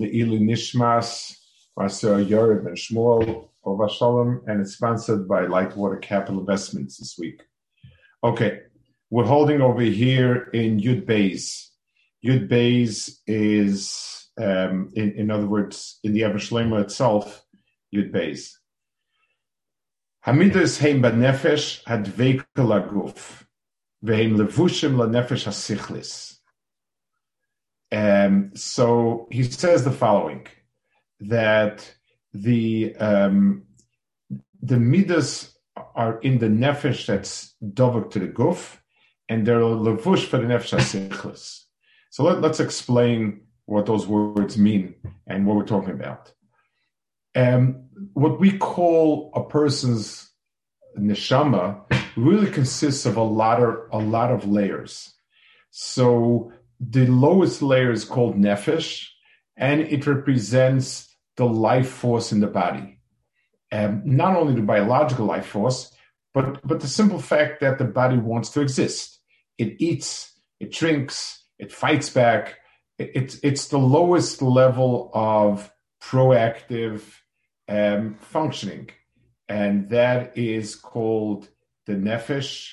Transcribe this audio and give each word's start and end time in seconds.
Le'ilu 0.00 0.40
Nishmas, 0.40 1.36
Marcel 1.76 2.24
Yorev 2.24 2.66
and 2.66 2.76
Shmuel 2.76 3.48
Ovashalom, 3.66 4.40
and 4.46 4.62
it's 4.62 4.72
sponsored 4.72 5.28
by 5.28 5.42
Lightwater 5.42 6.00
Capital 6.00 6.40
Investments 6.40 6.96
this 6.96 7.16
week. 7.18 7.42
Okay, 8.24 8.60
we're 9.10 9.26
holding 9.26 9.60
over 9.60 9.82
here 9.82 10.48
in 10.54 10.80
Yud 10.80 11.04
Beis. 11.04 11.66
Yud 12.24 12.48
Beis 12.48 13.18
is, 13.26 14.28
um, 14.40 14.90
in, 14.94 15.12
in 15.12 15.30
other 15.30 15.46
words, 15.46 15.98
in 16.02 16.14
the 16.14 16.22
Shlema 16.22 16.82
itself, 16.82 17.44
Yud 17.94 18.10
Beis. 18.10 18.52
Hamidus 20.26 20.80
heim 20.80 21.02
nefesh 21.02 21.82
advekel 21.84 22.44
aguf, 22.56 23.44
veheim 24.04 24.36
levushim 24.36 24.96
nefesh 25.10 25.46
hasichlis. 25.46 26.39
Um, 27.92 28.52
so 28.54 29.26
he 29.30 29.42
says 29.44 29.84
the 29.84 29.90
following: 29.90 30.46
that 31.20 31.92
the 32.32 32.94
um, 32.96 33.64
the 34.62 34.78
midas 34.78 35.56
are 35.94 36.18
in 36.20 36.38
the 36.38 36.46
nefesh 36.46 37.06
that's 37.06 37.54
dovak 37.62 38.10
to 38.10 38.18
the 38.18 38.28
guf, 38.28 38.78
and 39.28 39.46
they're 39.46 39.60
levush 39.60 40.26
for 40.26 40.38
the 40.38 40.46
nefesh 40.46 40.78
asichlis. 40.78 41.64
So 42.10 42.24
let, 42.24 42.44
us 42.44 42.58
explain 42.58 43.42
what 43.66 43.86
those 43.86 44.06
words 44.06 44.58
mean 44.58 44.96
and 45.26 45.46
what 45.46 45.56
we're 45.56 45.64
talking 45.64 45.94
about. 45.94 46.32
Um, 47.36 47.84
what 48.14 48.40
we 48.40 48.58
call 48.58 49.30
a 49.34 49.44
person's 49.44 50.30
neshama 50.98 51.80
really 52.16 52.50
consists 52.50 53.06
of 53.06 53.16
a 53.16 53.22
lot 53.22 53.62
of 53.62 53.76
a 53.92 53.98
lot 53.98 54.32
of 54.32 54.48
layers. 54.48 55.14
So 55.70 56.52
the 56.80 57.06
lowest 57.06 57.60
layer 57.60 57.92
is 57.92 58.04
called 58.04 58.36
nefesh, 58.36 59.06
and 59.56 59.82
it 59.82 60.06
represents 60.06 61.14
the 61.36 61.44
life 61.44 61.90
force 61.90 62.32
in 62.32 62.40
the 62.40 62.46
body. 62.46 62.98
And 63.70 64.04
not 64.04 64.36
only 64.36 64.54
the 64.54 64.62
biological 64.62 65.26
life 65.26 65.46
force, 65.46 65.94
but, 66.32 66.66
but 66.66 66.80
the 66.80 66.88
simple 66.88 67.18
fact 67.18 67.60
that 67.60 67.78
the 67.78 67.84
body 67.84 68.16
wants 68.16 68.50
to 68.50 68.60
exist. 68.60 69.20
It 69.58 69.76
eats, 69.80 70.32
it 70.58 70.72
drinks, 70.72 71.44
it 71.58 71.72
fights 71.72 72.08
back. 72.08 72.58
It, 72.98 73.10
it's, 73.14 73.40
it's 73.42 73.68
the 73.68 73.78
lowest 73.78 74.40
level 74.40 75.10
of 75.12 75.70
proactive 76.02 77.02
um, 77.68 78.16
functioning. 78.20 78.90
And 79.48 79.90
that 79.90 80.36
is 80.38 80.76
called 80.76 81.48
the 81.86 81.94
nefesh. 81.94 82.70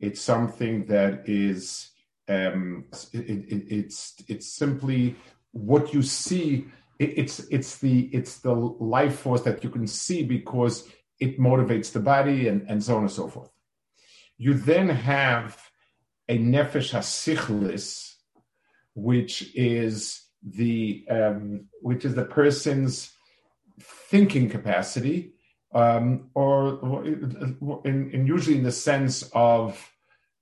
It's 0.00 0.20
something 0.20 0.86
that 0.86 1.28
is 1.28 1.87
um, 2.28 2.84
it, 3.12 3.18
it, 3.18 3.64
it's 3.68 4.22
it's 4.28 4.52
simply 4.52 5.16
what 5.52 5.94
you 5.94 6.02
see. 6.02 6.66
It, 6.98 7.18
it's 7.18 7.40
it's 7.50 7.78
the 7.78 8.10
it's 8.12 8.38
the 8.38 8.52
life 8.52 9.20
force 9.20 9.42
that 9.42 9.64
you 9.64 9.70
can 9.70 9.86
see 9.86 10.22
because 10.22 10.88
it 11.18 11.40
motivates 11.40 11.92
the 11.92 12.00
body 12.00 12.48
and, 12.48 12.62
and 12.68 12.82
so 12.82 12.96
on 12.96 13.02
and 13.02 13.10
so 13.10 13.28
forth. 13.28 13.50
You 14.36 14.54
then 14.54 14.88
have 14.88 15.58
a 16.28 16.38
nefesh 16.38 16.92
hasichlis, 16.92 18.14
which 18.94 19.54
is 19.54 20.22
the 20.42 21.04
um, 21.10 21.66
which 21.80 22.04
is 22.04 22.14
the 22.14 22.24
person's 22.24 23.10
thinking 23.80 24.48
capacity, 24.48 25.32
um, 25.74 26.30
or, 26.34 27.04
in, 27.04 28.10
in, 28.12 28.26
usually 28.26 28.56
in 28.56 28.64
the 28.64 28.72
sense 28.72 29.22
of 29.34 29.92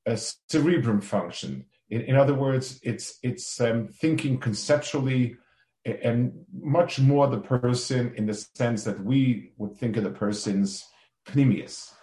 a 0.06 0.16
cerebrum 0.48 1.00
function. 1.00 1.66
In, 1.90 2.02
in 2.02 2.16
other 2.16 2.34
words, 2.34 2.80
it's 2.82 3.18
it's 3.22 3.60
um, 3.60 3.88
thinking 3.88 4.38
conceptually 4.38 5.36
and 5.84 6.32
much 6.52 6.98
more 6.98 7.28
the 7.28 7.38
person 7.38 8.12
in 8.16 8.26
the 8.26 8.34
sense 8.34 8.84
that 8.84 9.04
we 9.04 9.52
would 9.56 9.76
think 9.76 9.96
of 9.96 10.02
the 10.02 10.10
person's 10.10 10.84
pneumius. 11.32 11.94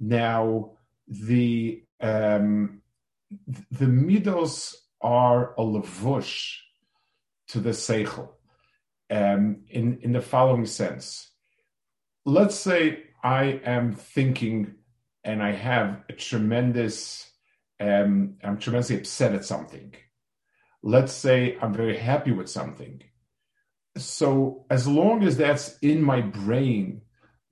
Now, 0.00 0.72
the 1.06 1.84
um, 2.00 2.82
the 3.70 3.86
midos 3.86 4.74
are 5.00 5.52
a 5.54 5.62
levush 5.62 6.56
to 7.48 7.60
the 7.60 7.70
seichel 7.70 8.30
um, 9.10 9.62
in 9.68 9.98
in 10.02 10.12
the 10.12 10.22
following 10.22 10.66
sense. 10.66 11.30
Let's 12.24 12.54
say 12.54 13.04
I 13.22 13.60
am 13.64 13.92
thinking 13.92 14.74
and 15.24 15.42
I 15.42 15.52
have 15.52 16.02
a 16.08 16.12
tremendous 16.12 17.31
um, 17.82 18.36
I'm 18.44 18.58
tremendously 18.58 18.96
upset 18.96 19.34
at 19.34 19.44
something. 19.44 19.94
Let's 20.82 21.12
say 21.12 21.56
I'm 21.60 21.74
very 21.74 21.96
happy 21.96 22.32
with 22.32 22.48
something. 22.48 23.02
So 23.96 24.64
as 24.70 24.86
long 24.86 25.22
as 25.24 25.36
that's 25.36 25.78
in 25.78 26.02
my 26.02 26.20
brain, 26.20 27.02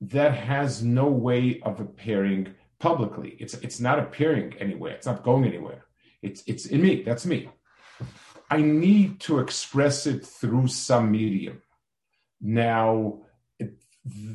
that 0.00 0.34
has 0.34 0.82
no 0.82 1.06
way 1.06 1.60
of 1.62 1.80
appearing 1.80 2.54
publicly. 2.78 3.36
It's 3.38 3.54
it's 3.54 3.80
not 3.80 3.98
appearing 3.98 4.54
anywhere. 4.58 4.94
It's 4.94 5.06
not 5.06 5.22
going 5.22 5.44
anywhere. 5.44 5.84
It's 6.22 6.42
it's 6.46 6.66
in 6.66 6.80
me. 6.82 7.02
That's 7.02 7.26
me. 7.26 7.50
I 8.50 8.62
need 8.62 9.20
to 9.20 9.38
express 9.38 10.06
it 10.06 10.26
through 10.26 10.69
some 10.69 11.12
medium. 11.12 11.62
Now, 12.40 13.20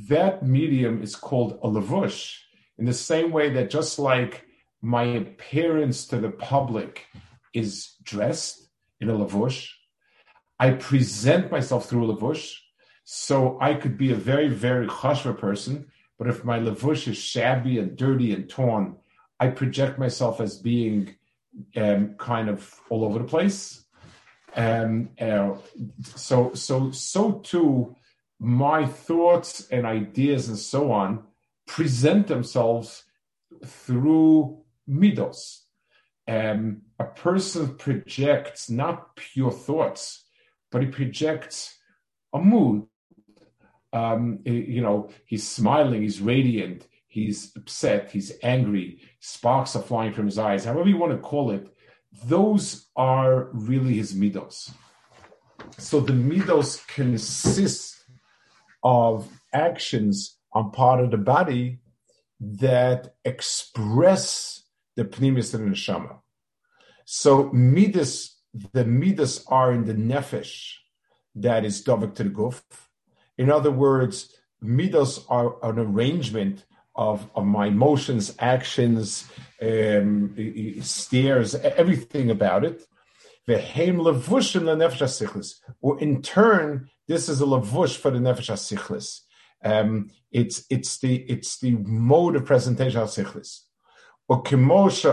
that 0.09 0.43
medium 0.43 1.01
is 1.01 1.15
called 1.15 1.59
a 1.63 1.67
lavush, 1.67 2.37
in 2.77 2.85
the 2.85 2.93
same 2.93 3.31
way 3.31 3.49
that 3.49 3.69
just 3.69 3.99
like 3.99 4.45
my 4.85 5.03
appearance 5.03 6.05
to 6.05 6.19
the 6.19 6.29
public 6.29 7.07
is 7.55 7.95
dressed 8.03 8.69
in 9.01 9.09
a 9.09 9.13
lavush. 9.13 9.71
I 10.59 10.73
present 10.73 11.49
myself 11.49 11.89
through 11.89 12.11
a 12.11 12.15
lavush, 12.15 12.53
so 13.03 13.57
I 13.59 13.73
could 13.73 13.97
be 13.97 14.11
a 14.11 14.15
very, 14.31 14.47
very 14.47 14.85
chashva 14.85 15.39
person. 15.39 15.87
But 16.19 16.27
if 16.27 16.45
my 16.45 16.59
lavush 16.59 17.07
is 17.07 17.17
shabby 17.17 17.79
and 17.79 17.97
dirty 17.97 18.31
and 18.31 18.47
torn, 18.47 18.97
I 19.39 19.47
project 19.47 19.97
myself 19.97 20.39
as 20.39 20.59
being 20.59 21.15
um, 21.75 22.13
kind 22.19 22.47
of 22.47 22.79
all 22.91 23.05
over 23.05 23.17
the 23.17 23.25
place. 23.25 23.85
Um, 24.55 25.09
uh, 25.19 25.55
so, 26.03 26.53
so, 26.53 26.91
so 26.91 27.39
too, 27.39 27.95
my 28.39 28.85
thoughts 28.85 29.67
and 29.71 29.87
ideas 29.87 30.47
and 30.47 30.59
so 30.59 30.91
on 30.91 31.23
present 31.65 32.27
themselves 32.27 33.03
through 33.65 34.61
midos. 34.89 35.61
Um, 36.27 36.81
a 36.99 37.05
person 37.05 37.75
projects 37.75 38.69
not 38.69 39.15
pure 39.15 39.51
thoughts, 39.51 40.25
but 40.71 40.81
he 40.81 40.87
projects 40.87 41.77
a 42.33 42.39
mood. 42.39 42.87
Um, 43.93 44.39
you 44.43 44.81
know, 44.81 45.09
he's 45.25 45.47
smiling, 45.47 46.01
he's 46.01 46.19
radiant, 46.19 46.87
he's 47.07 47.55
upset, 47.55 48.11
he's 48.11 48.33
angry, 48.43 49.01
sparks 49.19 49.75
are 49.75 49.81
flying 49.81 50.11
from 50.11 50.25
his 50.25 50.37
eyes, 50.37 50.65
however 50.65 50.89
you 50.89 50.97
want 50.97 51.13
to 51.13 51.17
call 51.17 51.51
it. 51.51 51.67
Those 52.25 52.87
are 52.95 53.49
really 53.53 53.93
his 53.93 54.13
midos. 54.13 54.71
So 55.77 55.99
the 55.99 56.13
midos 56.13 56.85
consist 56.87 58.03
of 58.83 59.29
actions 59.53 60.37
on 60.51 60.71
part 60.71 61.01
of 61.03 61.11
the 61.11 61.17
body 61.17 61.79
that 62.39 63.15
express 63.23 64.64
the 64.95 65.05
pnimis 65.05 65.53
and 65.53 65.67
the 65.67 65.75
neshama. 65.75 66.19
So 67.05 67.51
midas, 67.51 68.39
the 68.73 68.85
midas 68.85 69.43
are 69.47 69.71
in 69.71 69.85
the 69.85 69.93
nefesh 69.93 70.73
that 71.35 71.65
is 71.65 71.83
dovik 71.83 72.15
to 72.15 72.23
the 72.23 72.29
guf. 72.29 72.61
In 73.37 73.51
other 73.51 73.71
words, 73.71 74.33
midas 74.61 75.23
are 75.29 75.57
an 75.63 75.77
arrangement 75.79 76.65
of, 76.95 77.29
of 77.35 77.45
my 77.45 77.67
emotions, 77.67 78.33
actions, 78.39 79.29
um, 79.61 80.33
stares, 80.81 81.55
everything 81.55 82.31
about 82.31 82.63
it. 82.63 82.83
Vehem 83.47 83.97
levushim 83.97 84.63
lenefesh 84.63 85.01
asichlis. 85.01 85.55
Or 85.81 85.99
in 85.99 86.21
turn, 86.21 86.89
this 87.07 87.29
is 87.29 87.41
a 87.41 87.45
levush 87.45 87.97
for 87.97 88.09
the 88.09 88.19
nefesh 88.19 88.51
asichlis. 88.51 89.21
Um, 89.63 90.11
it's 90.31 90.65
it's 90.69 90.99
the 90.99 91.15
it's 91.15 91.59
the 91.59 91.71
mode 91.71 92.35
of 92.35 92.45
presentation 92.45 93.01
of 93.01 93.09
sichlis. 93.09 93.64
Just 94.27 95.05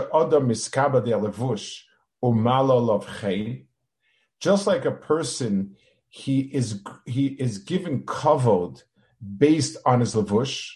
like 4.67 4.85
a 4.85 4.91
person, 4.91 5.75
he 6.09 6.39
is 6.39 6.81
he 7.05 7.27
is 7.27 7.59
given 7.59 8.01
kavod 8.03 8.81
based 9.37 9.77
on 9.85 9.99
his 9.99 10.15
lavush. 10.15 10.71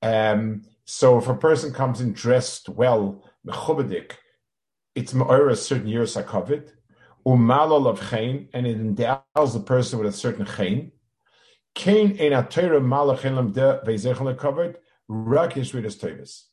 Um, 0.00 0.62
so 0.84 1.18
if 1.18 1.26
a 1.28 1.34
person 1.34 1.72
comes 1.72 2.00
in 2.00 2.12
dressed 2.12 2.68
well, 2.68 3.24
mechubadik, 3.46 4.12
it's 4.94 5.12
a 5.12 5.56
certain 5.56 5.88
years 5.88 6.16
covered. 6.16 6.70
Umalol 7.26 7.88
of 7.88 8.10
chain, 8.10 8.48
and 8.52 8.64
it 8.66 8.76
endows 8.76 9.54
the 9.54 9.60
person 9.60 9.98
with 9.98 10.08
a 10.08 10.12
certain 10.12 10.46
chain. 10.46 10.92
Kain 11.74 12.16
ein 12.20 12.30
atayra 12.30 12.80
malachilam 12.80 13.52
de 13.52 13.80
veizechel 13.84 14.38
covered. 14.38 14.78
Rak 15.08 15.54
yishvidas 15.54 15.98
tevis. 15.98 16.44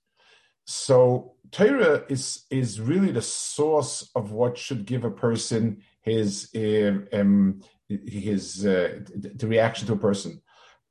So 0.66 1.34
Torah 1.52 2.06
is 2.08 2.46
is 2.50 2.80
really 2.80 3.12
the 3.12 3.22
source 3.22 4.10
of 4.16 4.32
what 4.32 4.58
should 4.58 4.86
give 4.86 5.04
a 5.04 5.12
person 5.12 5.84
his 6.02 6.50
um, 6.56 7.08
um 7.14 7.62
his 7.88 8.66
uh, 8.66 9.00
the 9.16 9.48
reaction 9.48 9.88
to 9.88 9.94
a 9.94 9.98
person, 9.98 10.42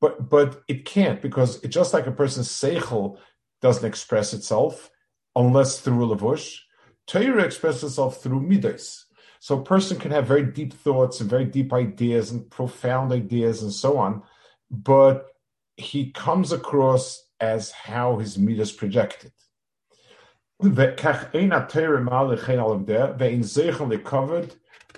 but 0.01 0.29
but 0.29 0.63
it 0.69 0.85
can't 0.85 1.23
because 1.23 1.63
it 1.65 1.69
just 1.69 1.95
like 1.95 2.07
a 2.07 2.13
person's 2.13 2.49
seichel 2.49 3.19
doesn't 3.63 3.87
express 3.87 4.33
itself 4.33 4.91
unless 5.35 5.81
through 5.81 6.09
lavush. 6.09 6.59
Torah 7.07 7.43
expresses 7.43 7.85
itself 7.85 8.23
through 8.23 8.41
midas. 8.41 9.07
So 9.41 9.59
a 9.59 9.65
person 9.65 9.99
can 9.99 10.11
have 10.11 10.27
very 10.27 10.45
deep 10.45 10.75
thoughts 10.75 11.21
and 11.21 11.31
very 11.31 11.47
deep 11.47 11.73
ideas 11.73 12.31
and 12.31 12.49
profound 12.51 13.11
ideas 13.11 13.63
and 13.63 13.73
so 13.73 13.97
on, 13.97 14.23
but 14.71 15.27
he 15.77 16.11
comes 16.11 16.53
across 16.53 17.25
as 17.41 17.71
how 17.71 18.19
his 18.19 18.37
midas 18.37 18.71
projected. 18.71 19.33
Only 20.63 20.89
ein 21.35 21.51
ha-Torah 21.51 22.01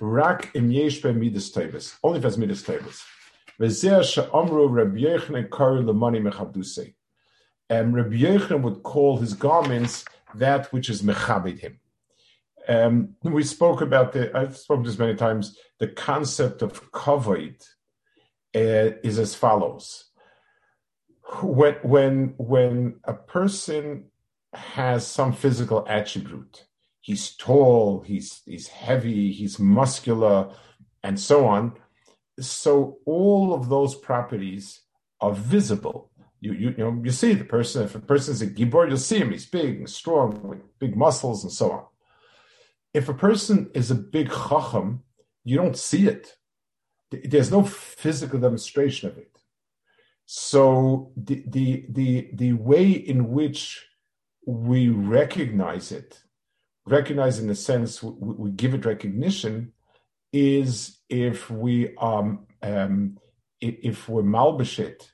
rak 0.01 0.53
midas 0.55 1.51
tables. 1.51 1.97
Only 2.03 2.19
if 2.19 2.25
it's 2.25 2.37
midas 2.37 2.63
tevis. 2.63 3.03
Ve'zeh 3.59 4.03
she'omru 4.03 4.69
Rabbi 4.69 4.97
Yechanan 4.97 5.47
karu 5.47 5.83
le'mani 5.83 6.21
mechabdusei. 6.21 6.95
And 7.69 7.95
Rabbi 7.95 8.15
Yechanan 8.15 8.61
would 8.63 8.83
call 8.83 9.17
his 9.17 9.33
garments 9.33 10.03
that 10.35 10.71
which 10.73 10.89
is 10.89 11.01
mechabed 11.01 11.59
him. 11.59 11.79
Um, 12.67 13.15
we 13.23 13.43
spoke 13.43 13.81
about 13.81 14.13
the, 14.13 14.35
I've 14.35 14.57
spoken 14.57 14.83
this 14.83 14.99
many 14.99 15.15
times, 15.15 15.57
the 15.79 15.87
concept 15.87 16.61
of 16.61 16.91
kavod 16.91 17.61
uh, 18.55 18.97
is 19.03 19.19
as 19.19 19.35
follows. 19.35 20.05
When, 21.41 21.75
when, 21.83 22.33
when 22.37 22.99
a 23.05 23.13
person 23.13 24.09
has 24.53 25.05
some 25.05 25.33
physical 25.33 25.85
attribute. 25.87 26.65
He's 27.01 27.35
tall, 27.35 28.01
he's 28.01 28.41
he's 28.45 28.67
heavy, 28.67 29.31
he's 29.31 29.59
muscular, 29.59 30.53
and 31.03 31.19
so 31.19 31.45
on. 31.45 31.73
So 32.39 32.99
all 33.05 33.53
of 33.53 33.69
those 33.69 33.95
properties 33.95 34.81
are 35.19 35.33
visible. 35.33 36.11
You, 36.39 36.53
you, 36.53 36.69
you 36.77 36.83
know 36.83 37.01
you 37.03 37.11
see 37.11 37.33
the 37.33 37.45
person. 37.45 37.83
If 37.83 37.95
a 37.95 37.99
person 37.99 38.33
is 38.33 38.41
a 38.41 38.47
gibor, 38.47 38.87
you'll 38.87 38.97
see 38.97 39.19
him. 39.19 39.31
He's 39.31 39.45
big 39.45 39.77
and 39.77 39.89
strong, 39.89 40.41
with 40.43 40.79
big 40.79 40.95
muscles 40.95 41.43
and 41.43 41.51
so 41.51 41.71
on. 41.71 41.83
If 42.93 43.09
a 43.09 43.13
person 43.13 43.71
is 43.73 43.91
a 43.91 43.95
big 43.95 44.29
chacham, 44.29 45.03
you 45.43 45.57
don't 45.57 45.77
see 45.77 46.07
it. 46.07 46.35
There's 47.11 47.51
no 47.51 47.63
physical 47.63 48.39
demonstration 48.39 49.09
of 49.09 49.17
it. 49.17 49.37
So 50.25 51.11
the 51.17 51.43
the 51.47 51.85
the 51.89 52.29
the 52.33 52.53
way 52.53 52.89
in 52.91 53.29
which 53.31 53.85
we 54.45 54.89
recognize 54.89 55.91
it, 55.91 56.21
recognize 56.85 57.39
in 57.39 57.47
the 57.47 57.55
sense 57.55 58.03
we, 58.03 58.11
we 58.11 58.51
give 58.51 58.73
it 58.73 58.85
recognition, 58.85 59.73
is 60.31 60.99
if 61.09 61.49
we 61.49 61.95
um, 61.97 62.47
um 62.61 63.17
if 63.61 64.09
we're 64.09 64.23
malbashit, 64.23 65.11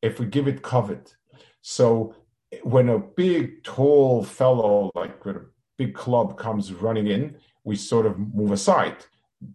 if 0.00 0.18
we 0.18 0.26
give 0.26 0.48
it 0.48 0.62
kavod. 0.62 1.14
So 1.60 2.14
when 2.62 2.88
a 2.88 2.98
big 2.98 3.62
tall 3.62 4.24
fellow 4.24 4.90
like 4.94 5.24
with 5.24 5.36
a 5.36 5.46
big 5.78 5.94
club 5.94 6.36
comes 6.36 6.72
running 6.72 7.06
in, 7.06 7.36
we 7.64 7.76
sort 7.76 8.06
of 8.06 8.18
move 8.18 8.52
aside 8.52 8.96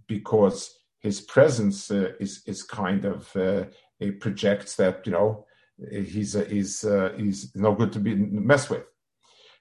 because 0.07 0.77
his 0.99 1.21
presence 1.21 1.91
uh, 1.91 2.11
is 2.19 2.41
is 2.45 2.63
kind 2.63 3.05
of 3.05 3.35
uh, 3.35 3.65
it 3.99 4.19
projects 4.19 4.75
that 4.75 5.05
you 5.05 5.11
know 5.11 5.45
he's 5.91 6.35
uh, 6.35 6.45
he's 6.45 6.83
uh, 6.83 7.13
he's 7.17 7.55
no 7.55 7.73
good 7.73 7.91
to 7.93 7.99
be 7.99 8.15
messed 8.15 8.69
with 8.69 8.83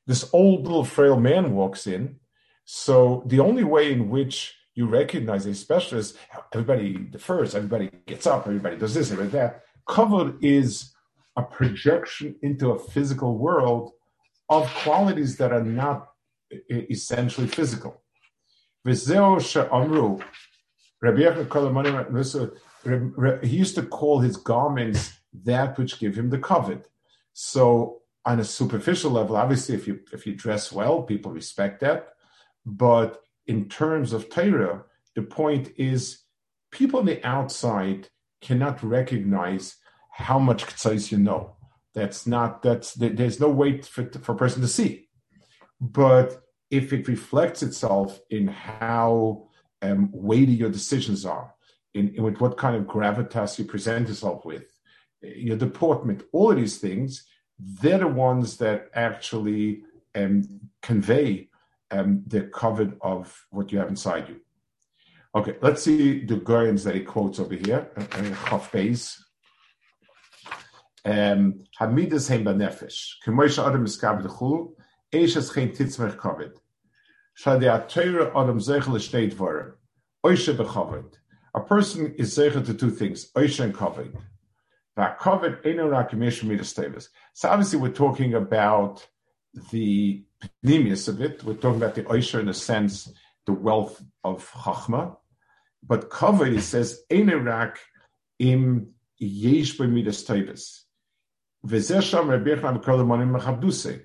this 0.06 0.28
old 0.32 0.64
little 0.64 0.84
frail 0.84 1.18
man 1.18 1.54
walks 1.54 1.86
in. 1.86 2.16
So 2.64 3.22
the 3.26 3.40
only 3.40 3.64
way 3.64 3.92
in 3.92 4.08
which 4.08 4.54
you 4.74 4.86
recognize 4.86 5.46
a 5.46 5.54
specialist, 5.54 6.16
everybody 6.52 6.94
defers, 6.94 7.54
everybody 7.54 7.90
gets 8.06 8.26
up, 8.26 8.46
everybody 8.46 8.76
does 8.76 8.94
this, 8.94 9.10
everybody 9.10 9.38
that. 9.38 9.62
Kavod 9.88 10.36
is 10.42 10.92
a 11.36 11.42
projection 11.42 12.36
into 12.42 12.70
a 12.70 12.78
physical 12.78 13.38
world 13.38 13.92
of 14.48 14.68
qualities 14.82 15.36
that 15.38 15.52
are 15.52 15.64
not 15.64 16.08
essentially 16.70 17.46
physical. 17.46 18.02
He 18.84 18.92
used 18.92 19.06
to 23.74 23.82
call 23.90 24.20
his 24.20 24.36
garments 24.36 25.12
that 25.44 25.78
which 25.78 25.98
give 25.98 26.16
him 26.16 26.30
the 26.30 26.38
kavod. 26.38 26.84
So 27.32 28.02
on 28.26 28.40
a 28.40 28.44
superficial 28.44 29.12
level, 29.12 29.36
obviously, 29.36 29.76
if 29.76 29.86
you 29.86 30.00
if 30.12 30.26
you 30.26 30.34
dress 30.34 30.72
well, 30.72 31.02
people 31.02 31.30
respect 31.30 31.80
that. 31.80 32.08
But 32.66 33.22
in 33.46 33.68
terms 33.68 34.12
of 34.12 34.28
Torah, 34.28 34.84
the 35.14 35.22
point 35.22 35.72
is, 35.76 36.22
people 36.72 36.98
on 36.98 37.06
the 37.06 37.24
outside 37.24 38.08
cannot 38.42 38.82
recognize 38.82 39.76
how 40.10 40.40
much 40.40 40.66
k'tzais 40.66 41.12
you 41.12 41.18
know. 41.18 41.56
That's 41.94 42.26
not 42.26 42.62
that's 42.62 42.94
there's 42.94 43.40
no 43.40 43.48
way 43.48 43.80
for 43.80 44.10
for 44.20 44.32
a 44.32 44.36
person 44.36 44.60
to 44.60 44.68
see. 44.68 45.08
But 45.80 46.42
if 46.70 46.92
it 46.92 47.06
reflects 47.06 47.62
itself 47.62 48.18
in 48.28 48.48
how 48.48 49.48
um, 49.82 50.10
weighty 50.12 50.52
your 50.52 50.70
decisions 50.70 51.24
are, 51.24 51.54
in, 51.94 52.14
in 52.16 52.24
what 52.24 52.56
kind 52.56 52.74
of 52.74 52.84
gravitas 52.84 53.58
you 53.58 53.66
present 53.66 54.08
yourself 54.08 54.44
with, 54.44 54.64
your 55.22 55.56
deportment, 55.56 56.24
all 56.32 56.50
of 56.50 56.56
these 56.56 56.78
things 56.78 57.24
they're 57.58 57.98
the 57.98 58.06
ones 58.06 58.58
that 58.58 58.90
actually 58.94 59.82
um, 60.14 60.42
convey 60.82 61.48
um, 61.90 62.22
the 62.26 62.42
kavod 62.42 62.96
of 63.00 63.46
what 63.50 63.72
you 63.72 63.78
have 63.78 63.88
inside 63.88 64.28
you. 64.28 64.40
Okay, 65.34 65.56
let's 65.60 65.82
see 65.82 66.24
the 66.24 66.36
Goyans 66.36 66.84
that 66.84 66.94
he 66.94 67.02
quotes 67.02 67.38
over 67.38 67.54
here. 67.54 67.90
Uh, 67.96 68.00
uh, 68.00 68.48
Chaf 68.48 68.72
Beis. 68.72 69.18
Um, 71.04 71.64
Hamidas 71.78 72.28
heim 72.28 72.44
b'nefesh. 72.44 73.16
K'moisha 73.24 73.66
adam 73.66 73.84
miskab 73.84 74.22
d'chul, 74.22 74.72
eishes 75.12 75.54
chen 75.54 75.70
titzmech 75.70 76.16
kavod. 76.16 76.56
Shadi 77.38 77.70
ha-teira 77.70 78.30
adam 78.30 78.58
zeichel 78.58 78.94
l'shtei 78.94 79.32
dvorim. 79.32 79.72
Oisha 80.24 80.56
b'chavod. 80.56 81.12
A 81.54 81.60
person 81.60 82.14
is 82.18 82.36
zeichel 82.36 82.64
to 82.66 82.74
two 82.74 82.90
things, 82.90 83.30
oisha 83.32 83.64
and 83.64 83.74
kavod. 83.74 84.16
So 84.98 85.02
obviously, 87.44 87.78
we're 87.78 87.90
talking 87.90 88.32
about 88.32 89.06
the 89.70 90.24
pneumius 90.64 91.08
of 91.08 91.20
it. 91.20 91.44
We're 91.44 91.54
talking 91.54 91.82
about 91.82 91.96
the 91.96 92.10
oisher 92.10 92.40
in 92.40 92.48
a 92.48 92.54
sense, 92.54 93.12
the 93.44 93.52
wealth 93.52 94.02
of 94.24 94.50
chachma. 94.52 95.16
But 95.82 96.08
kavod, 96.08 96.56
it 96.56 96.62
says 96.62 97.02
iraq, 97.10 97.78
im 98.38 98.94
yesh 99.18 99.76
b'midas 99.76 100.26
tevis. 100.26 100.82
וזה 101.64 102.02
שם 102.02 102.30
רבי 102.30 102.52
יחנן 102.52 102.76
וכל 102.76 103.00
המונים 103.00 103.32
מכבדוסי, 103.32 103.96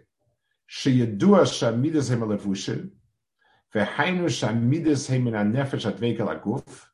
שידוע 0.67 1.45
שהמידס 1.45 2.11
הם 2.11 2.23
הלבושים, 2.23 2.89
והיינו 3.75 4.29
שהמידס 4.29 5.09
הם 5.09 5.25
מן 5.25 5.35
הנפש 5.35 5.85
הדבק 5.85 6.15
על 6.19 6.27
הגוף, 6.29 6.91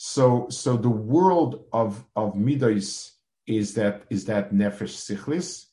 so, 0.00 0.46
so 0.48 0.76
the 0.76 0.88
world 0.88 1.64
of 1.72 2.04
of 2.14 2.36
midas 2.36 3.16
is 3.46 3.74
that 3.74 4.04
is 4.10 4.26
that 4.26 4.54
nefesh 4.54 4.94
sichlis, 4.94 5.66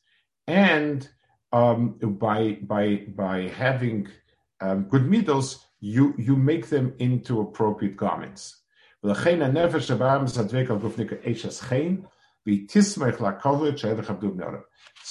and 0.46 1.08
um, 1.52 1.98
by 2.00 2.58
by 2.62 3.04
by 3.14 3.48
having 3.48 4.08
um, 4.60 4.84
good 4.84 5.02
midos, 5.02 5.58
you 5.80 6.14
you 6.18 6.36
make 6.36 6.68
them 6.68 6.94
into 6.98 7.40
appropriate 7.40 7.96
garments. 7.96 8.62
So 9.02 9.12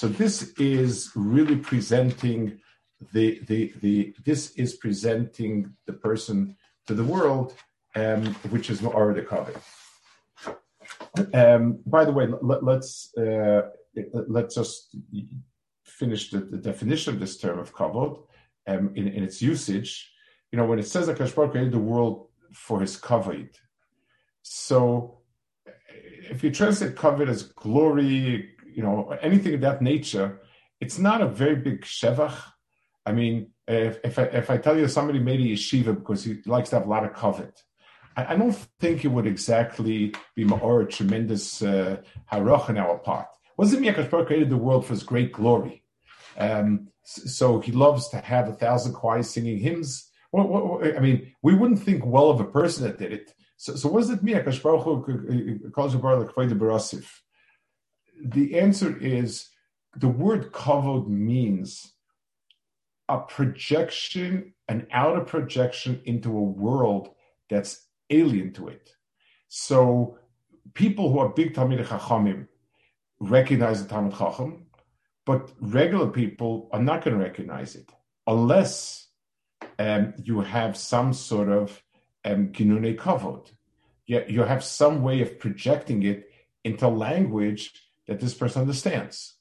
this 0.08 0.54
is 0.58 1.12
really 1.16 1.56
presenting 1.56 2.60
the, 3.14 3.40
the, 3.48 3.74
the, 3.82 4.16
this 4.24 4.52
is 4.52 4.76
presenting 4.76 5.74
the 5.86 5.94
person 5.94 6.56
to 6.88 6.94
the 6.94 7.04
world, 7.04 7.54
um, 7.96 8.26
which 8.50 8.70
is 8.70 8.84
already 8.84 9.22
covered. 9.22 9.58
Um, 11.34 11.80
by 11.86 12.06
the 12.06 12.12
way, 12.12 12.28
let, 12.42 12.64
us 12.64 13.12
uh, 13.18 13.62
let's 14.12 14.56
just 14.56 14.96
finish 15.84 16.30
the, 16.30 16.40
the, 16.40 16.58
definition 16.58 17.14
of 17.14 17.20
this 17.20 17.38
term 17.38 17.60
of 17.60 17.74
kavod 17.74 18.24
um, 18.68 18.92
in, 18.96 19.08
in, 19.08 19.24
its 19.24 19.42
usage. 19.42 20.12
You 20.52 20.58
know, 20.58 20.66
when 20.66 20.80
it 20.80 20.88
says 20.88 21.08
that 21.08 21.18
Kashbar 21.18 21.52
created 21.52 21.74
the 21.74 21.80
world 21.80 22.28
for 22.54 22.82
his 22.82 22.98
kavod, 22.98 23.50
so 24.42 25.20
if 26.30 26.44
you 26.44 26.52
translate 26.52 26.96
kavod 26.96 27.30
as 27.30 27.44
glory, 27.44 28.56
you 28.68 28.84
know, 28.84 29.18
anything 29.22 29.54
of 29.54 29.62
that 29.62 29.82
nature, 29.82 30.42
it's 30.80 31.00
not 31.00 31.22
a 31.22 31.28
very 31.28 31.56
big 31.56 31.82
shevach. 31.82 32.36
I 33.06 33.12
mean, 33.12 33.52
if, 33.68 34.00
if 34.04 34.20
I, 34.20 34.24
if 34.24 34.50
I 34.50 34.58
tell 34.58 34.78
you 34.78 34.88
somebody 34.88 35.20
made 35.20 35.40
a 35.40 35.44
yeshiva 35.44 35.96
because 35.96 36.24
he 36.24 36.42
likes 36.46 36.70
to 36.70 36.78
have 36.78 36.88
a 36.88 36.90
lot 36.90 37.06
of 37.06 37.14
kavod, 37.14 37.54
I, 38.18 38.34
I 38.34 38.36
don't 38.36 38.56
think 38.80 39.06
it 39.06 39.10
would 39.10 39.28
exactly 39.28 40.14
be 40.36 40.44
more 40.44 40.82
a 40.82 40.88
tremendous 40.88 41.62
uh, 41.62 41.98
harach 42.32 42.70
on 42.70 42.78
our 42.78 42.98
part. 42.98 43.28
Wasn't 43.58 43.84
Miyakash 43.84 44.10
created 44.28 44.50
the 44.50 44.58
world 44.58 44.86
for 44.86 44.94
his 44.94 45.04
great 45.04 45.32
glory? 45.32 45.84
Um, 46.38 46.90
so 47.04 47.60
he 47.60 47.72
loves 47.72 48.10
to 48.10 48.18
have 48.18 48.50
a 48.50 48.54
thousand 48.54 48.94
choirs 48.94 49.30
singing 49.30 49.60
hymns. 49.60 50.10
What, 50.32 50.50
what, 50.50 50.98
I 50.98 51.00
mean, 51.00 51.34
we 51.42 51.56
wouldn't 51.56 51.82
think 51.82 52.06
well 52.06 52.30
of 52.30 52.40
a 52.40 52.46
person 52.46 52.84
that 52.86 52.98
did 52.98 53.14
it. 53.14 53.34
So, 53.58 53.76
so 53.76 53.88
what 53.88 54.02
does 54.02 54.10
it 54.10 54.24
mean? 54.24 54.36
The 58.26 58.60
answer 58.60 58.98
is 58.98 59.48
the 59.96 60.08
word 60.10 60.52
kavod 60.52 61.08
means 61.08 61.95
a 63.10 63.20
projection, 63.20 64.54
an 64.68 64.88
outer 64.92 65.22
projection 65.22 66.02
into 66.06 66.30
a 66.30 66.42
world 66.42 67.10
that's 67.50 67.88
alien 68.10 68.54
to 68.54 68.68
it. 68.68 68.92
So 69.48 70.18
people 70.74 71.12
who 71.12 71.20
are 71.20 71.30
big 71.30 71.54
Talmid 71.54 71.86
Chachamim 71.86 72.48
recognize 73.20 73.82
the 73.82 73.90
Talmud 73.90 74.18
Chacham, 74.18 74.68
but 75.26 75.52
regular 75.60 76.08
people 76.08 76.70
are 76.72 76.82
not 76.82 77.04
going 77.04 77.18
to 77.18 77.24
recognize 77.24 77.76
it 77.76 77.92
unless 78.28 79.08
um, 79.80 80.14
you 80.24 80.42
have 80.42 80.78
some 80.78 81.14
sort 81.14 81.50
of 81.50 81.82
um, 82.24 82.50
kavod. 82.50 83.52
You, 84.08 84.24
you 84.28 84.44
have 84.44 84.64
some 84.64 85.02
way 85.02 85.22
of 85.22 85.40
projecting 85.40 86.04
it 86.04 86.30
into 86.64 86.88
language 86.88 87.72
that 88.08 88.20
this 88.20 88.34
person 88.34 88.64
understands. 88.64 89.36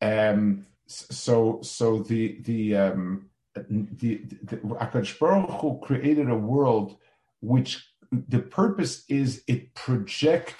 Um, 0.00 0.66
so, 0.88 1.60
so 1.62 1.98
the 1.98 2.40
the 2.42 2.76
um, 2.76 3.30
the, 3.54 4.22
the, 4.42 4.56
the 4.56 5.16
Baruch 5.20 5.50
Hu 5.60 5.80
created 5.82 6.30
a 6.30 6.34
world 6.34 6.96
which 7.40 7.92
the 8.10 8.38
purpose 8.38 9.04
is 9.08 9.42
it 9.46 9.74
project 9.74 10.54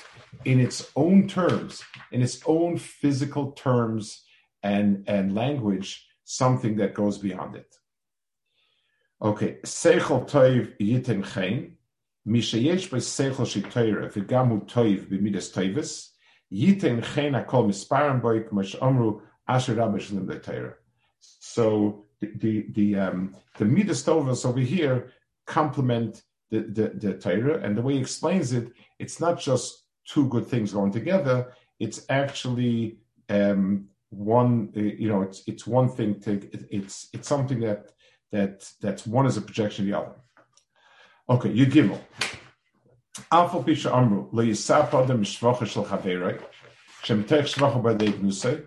in 0.45 0.61
its 0.61 0.91
own 0.97 1.29
terms, 1.29 1.83
in 2.13 2.23
its 2.23 2.41
own 2.47 2.77
physical 2.77 3.53
terms 3.53 4.23
and, 4.63 5.05
and 5.09 5.35
language, 5.35 6.07
something 6.25 6.77
that 6.77 6.95
goes 6.95 7.19
beyond 7.19 7.57
it. 7.57 7.75
Okay, 9.21 9.59
Seichel 9.65 10.29
Toiv 10.29 10.79
Yitin 10.79 11.25
Chen, 11.33 11.77
Mishayesh 12.27 12.91
by 12.91 12.99
Seichel 12.99 13.47
Shitoira, 13.47 14.13
Vigamu 14.13 14.69
Toiv 14.69 15.09
Bimidas 15.09 15.53
Toivis, 15.53 16.11
Yitin 16.53 17.03
Chen 17.03 17.33
Akol 17.33 17.67
Misparam 17.67 18.21
Boik 18.21 18.53
Mash 18.53 18.77
Amru 18.81 19.23
Asher 19.49 19.75
Rabash 19.75 20.13
Lim 20.13 20.75
So 21.41 22.05
the 22.21 22.33
the 22.37 22.67
the 22.73 22.97
um, 22.97 23.35
the 23.57 23.65
Midas 23.65 24.07
over 24.09 24.61
here 24.61 25.13
complement 25.47 26.23
the, 26.51 26.61
the, 26.61 26.89
the 26.95 27.15
Torah, 27.15 27.59
and 27.63 27.77
the 27.77 27.83
way 27.83 27.95
he 27.95 28.01
explains 28.01 28.53
it, 28.53 28.73
it's 28.99 29.21
not 29.21 29.39
just 29.41 29.85
two 30.07 30.29
good 30.29 30.47
things 30.47 30.73
going 30.73 30.93
together. 30.93 31.53
It's 31.81 32.05
actually 32.09 32.99
um, 33.29 33.87
one. 34.11 34.73
Uh, 34.77 34.81
you 34.81 35.09
know, 35.09 35.23
it's 35.23 35.43
it's 35.47 35.67
one 35.67 35.89
thing 35.89 36.21
to 36.21 36.33
it's 36.71 37.09
it's 37.13 37.29
something 37.29 37.61
that 37.61 37.93
that 38.33 38.71
that's 38.81 39.07
one 39.07 39.27
is 39.27 39.37
a 39.37 39.43
projection 39.43 39.85
of 39.85 39.91
the 39.91 39.99
other. 39.99 40.17
Okay, 41.31 41.51
you 41.51 41.67
gimel. 41.67 42.01
Alpha 43.33 43.59
pisha 43.59 43.95
amru 43.95 44.29
lo 44.33 44.45
yisap 44.45 44.95
adam 44.95 45.23
shvacha 45.25 45.67
shel 45.67 45.85
shem 47.03 47.25
tech 47.25 47.45
shvacha. 47.45 48.67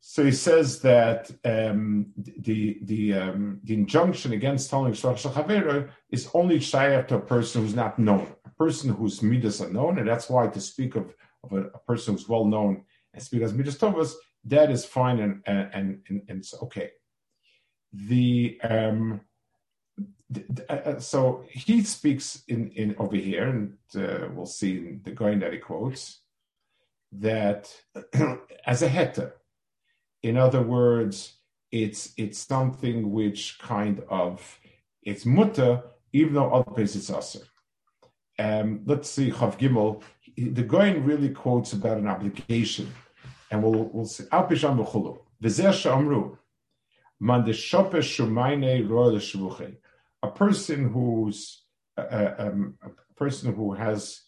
So 0.00 0.24
he 0.24 0.32
says 0.32 0.80
that 0.80 1.30
um, 1.44 2.06
the 2.16 2.78
the 2.82 3.14
um, 3.14 3.60
the 3.64 3.74
injunction 3.74 4.32
against 4.32 4.70
telling 4.70 4.92
Shach 4.92 5.88
is 6.10 6.30
only 6.34 6.60
shaykh 6.60 7.08
to 7.08 7.16
a 7.16 7.20
person 7.20 7.62
who's 7.62 7.74
not 7.74 7.98
known 7.98 8.28
a 8.44 8.50
person 8.50 8.90
whose 8.90 9.22
midas 9.22 9.60
are 9.60 9.70
known, 9.70 9.98
and 9.98 10.08
that's 10.08 10.30
why 10.30 10.46
to 10.46 10.60
speak 10.60 10.96
of, 10.96 11.14
of 11.44 11.52
a, 11.52 11.62
a 11.74 11.78
person 11.80 12.14
who's 12.14 12.28
well 12.28 12.44
known 12.44 12.84
and 13.12 13.22
speak 13.22 13.42
as 13.42 13.52
midas 13.52 13.76
tovas, 13.76 14.14
that 14.44 14.70
is 14.70 14.84
fine 14.84 15.20
and 15.20 15.42
and 15.46 15.70
and, 15.72 16.00
and, 16.08 16.22
and 16.28 16.38
it's 16.38 16.54
okay. 16.62 16.90
The 17.92 18.58
um, 18.62 19.20
uh, 20.68 20.72
uh, 20.72 21.00
so 21.00 21.44
he 21.48 21.82
speaks 21.82 22.42
in, 22.48 22.70
in 22.72 22.94
over 22.98 23.16
here, 23.16 23.48
and 23.48 23.74
uh, 23.96 24.28
we'll 24.32 24.46
see 24.46 24.76
in 24.76 25.00
the 25.02 25.12
going 25.12 25.40
that 25.40 25.52
he 25.52 25.58
quotes 25.58 26.20
that 27.12 27.74
as 28.66 28.82
a 28.82 28.88
heter, 28.88 29.32
in 30.22 30.36
other 30.36 30.62
words, 30.62 31.34
it's 31.70 32.12
it's 32.16 32.38
something 32.38 33.10
which 33.12 33.58
kind 33.58 34.02
of 34.08 34.58
it's 35.02 35.26
mutter, 35.26 35.82
even 36.12 36.34
though 36.34 36.50
other 36.50 36.70
places 36.70 37.10
it's 37.10 37.36
aser 37.36 37.46
um, 38.38 38.82
let's 38.86 39.10
see, 39.10 39.30
Chav 39.30 39.58
Gimel, 39.58 40.02
the 40.36 40.62
Goyen 40.62 41.04
really 41.04 41.30
quotes 41.30 41.72
about 41.72 41.98
an 41.98 42.06
obligation, 42.06 42.92
and 43.50 43.62
we'll, 43.62 43.90
we'll 43.92 44.06
see. 44.06 44.24
Al 44.30 44.46
Pisham 44.46 44.78
B'chulu, 44.78 45.18
V'zeh 45.42 45.72
Sh'amru, 45.72 46.38
Man 47.20 47.44
de 47.44 47.52
Shope 47.52 47.94
Shumaine 47.94 48.88
Roy 48.88 49.76
a 50.22 50.30
person 50.30 50.88
who's, 50.90 51.62
uh, 51.96 52.02
uh, 52.02 52.34
um, 52.38 52.74
a 52.82 53.14
person 53.14 53.54
who 53.54 53.72
has, 53.72 54.22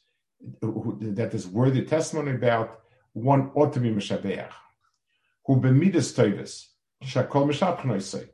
who, 0.61 0.99
that 1.01 1.35
is 1.35 1.47
worthy 1.47 1.85
testimony 1.85 2.33
about, 2.33 2.81
one 3.13 3.51
ought 3.55 3.73
to 3.73 3.81
be 3.81 3.91
Meshabeach, 3.91 4.51
who 5.51 5.61
b'midas 5.61 6.15
toivis, 6.15 6.67
shakol 7.03 7.51
Meshabchnoisei, 7.51 8.29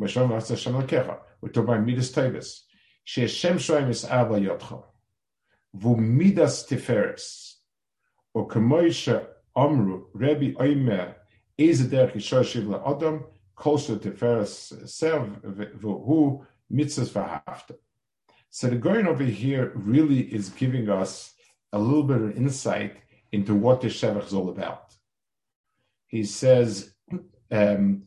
Meshav 0.00 0.28
Vasa 0.28 0.56
Shem 0.56 0.74
talking 0.74 0.98
about 1.56 1.84
midas 1.84 2.12
toivis, 2.12 2.60
she'eshem 3.02 3.56
shoyim 3.56 3.88
is 3.88 4.04
Ava 4.04 4.34
Yotcha, 4.34 4.84
Vumidas 5.76 6.64
Tiferes, 6.68 7.54
or 8.34 8.46
Kamoisha 8.46 9.26
Amru, 9.56 10.04
Rebbe 10.14 10.56
Oimer, 10.60 11.16
Ezeder 11.58 12.12
Kishoshiv 12.12 12.68
La 12.68 12.88
Adam, 12.88 13.24
Kosher 13.56 13.96
Tiferes 13.96 14.88
Sev, 14.88 15.22
Vuhu, 15.42 16.46
Mitzvahs 16.72 17.10
Vahafta. 17.10 17.74
So 18.50 18.68
the 18.68 18.76
going 18.76 19.08
over 19.08 19.24
here 19.24 19.72
really 19.74 20.20
is 20.20 20.50
giving 20.50 20.88
us 20.88 21.34
a 21.72 21.80
little 21.80 22.04
bit 22.04 22.22
of 22.22 22.36
insight 22.36 22.96
into 23.32 23.56
what 23.56 23.80
the 23.80 23.88
Shevach 23.88 24.26
is 24.28 24.34
all 24.34 24.50
about. 24.50 24.89
He 26.10 26.24
says, 26.24 26.92
um, 27.50 28.02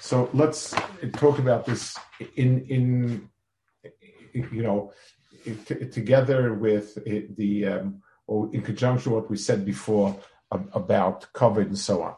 so 0.00 0.30
let's 0.34 0.74
talk 1.14 1.38
about 1.38 1.64
this 1.64 1.98
in 2.36 2.66
in 2.66 3.28
you 4.32 4.62
know 4.62 4.92
t- 5.44 5.86
together 5.86 6.54
with 6.54 6.94
the 7.36 7.66
um, 7.66 8.02
or 8.26 8.50
in 8.54 8.62
conjunction 8.62 9.12
with 9.12 9.22
what 9.22 9.30
we 9.30 9.36
said 9.36 9.64
before 9.64 10.18
about 10.50 11.26
kavod 11.34 11.66
and 11.66 11.78
so 11.78 12.02
on. 12.02 12.14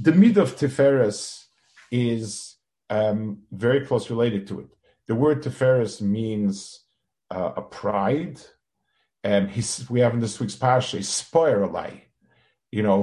The 0.00 0.12
mid 0.12 0.36
of 0.36 0.56
Tiferes 0.56 1.44
is 1.90 2.56
um, 2.90 3.42
very 3.52 3.86
close 3.86 4.10
related 4.10 4.46
to 4.48 4.60
it. 4.60 4.68
The 5.06 5.14
word 5.14 5.42
Tiferes 5.42 6.00
means 6.00 6.80
uh, 7.30 7.52
a 7.56 7.62
pride, 7.62 8.40
and 9.26 9.50
he's, 9.50 9.90
we 9.90 10.00
have 10.00 10.14
in 10.14 10.20
this 10.20 10.38
week's 10.40 10.56
parsha 10.56 11.02
spoiler 11.02 11.68
You 12.70 12.82
know 12.82 12.98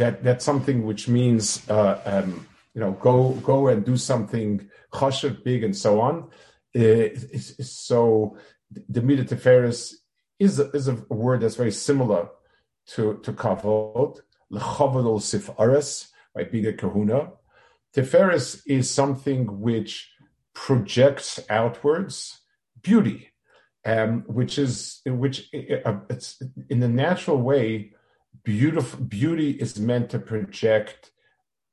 that 0.00 0.22
that's 0.26 0.44
something 0.44 0.78
which 0.88 1.04
means 1.08 1.44
uh, 1.68 1.96
um, 2.12 2.30
you 2.74 2.80
know, 2.82 2.92
go 2.92 3.32
go 3.50 3.68
and 3.68 3.84
do 3.84 3.96
something 3.96 4.68
chashav 4.92 5.44
big 5.44 5.62
and 5.64 5.76
so 5.84 6.00
on. 6.00 6.14
Uh, 6.76 7.08
so 7.62 8.36
the 8.94 9.02
Mida 9.02 9.24
Teferis 9.24 9.94
is 10.38 10.58
a, 10.58 10.70
is 10.70 10.88
a 10.88 10.96
word 11.08 11.40
that's 11.40 11.60
very 11.62 11.70
similar 11.70 12.28
to, 12.88 13.20
to 13.22 13.32
kavod, 13.32 14.18
lechavod 14.52 15.22
sif 15.22 15.48
ares, 15.58 16.08
by 16.34 16.44
biga 16.44 16.76
kahuna. 16.76 17.30
Tiferes 17.94 18.60
is 18.66 18.90
something 18.90 19.60
which 19.60 20.10
projects 20.52 21.38
outwards 21.48 22.40
beauty, 22.82 23.30
um, 23.84 24.24
which 24.26 24.58
is 24.58 25.00
which 25.06 25.48
uh, 25.84 25.96
it's 26.08 26.42
in 26.68 26.80
the 26.80 26.88
natural 26.88 27.38
way. 27.38 27.92
Beautiful 28.42 29.00
beauty 29.00 29.52
is 29.52 29.78
meant 29.78 30.10
to 30.10 30.18
project 30.18 31.10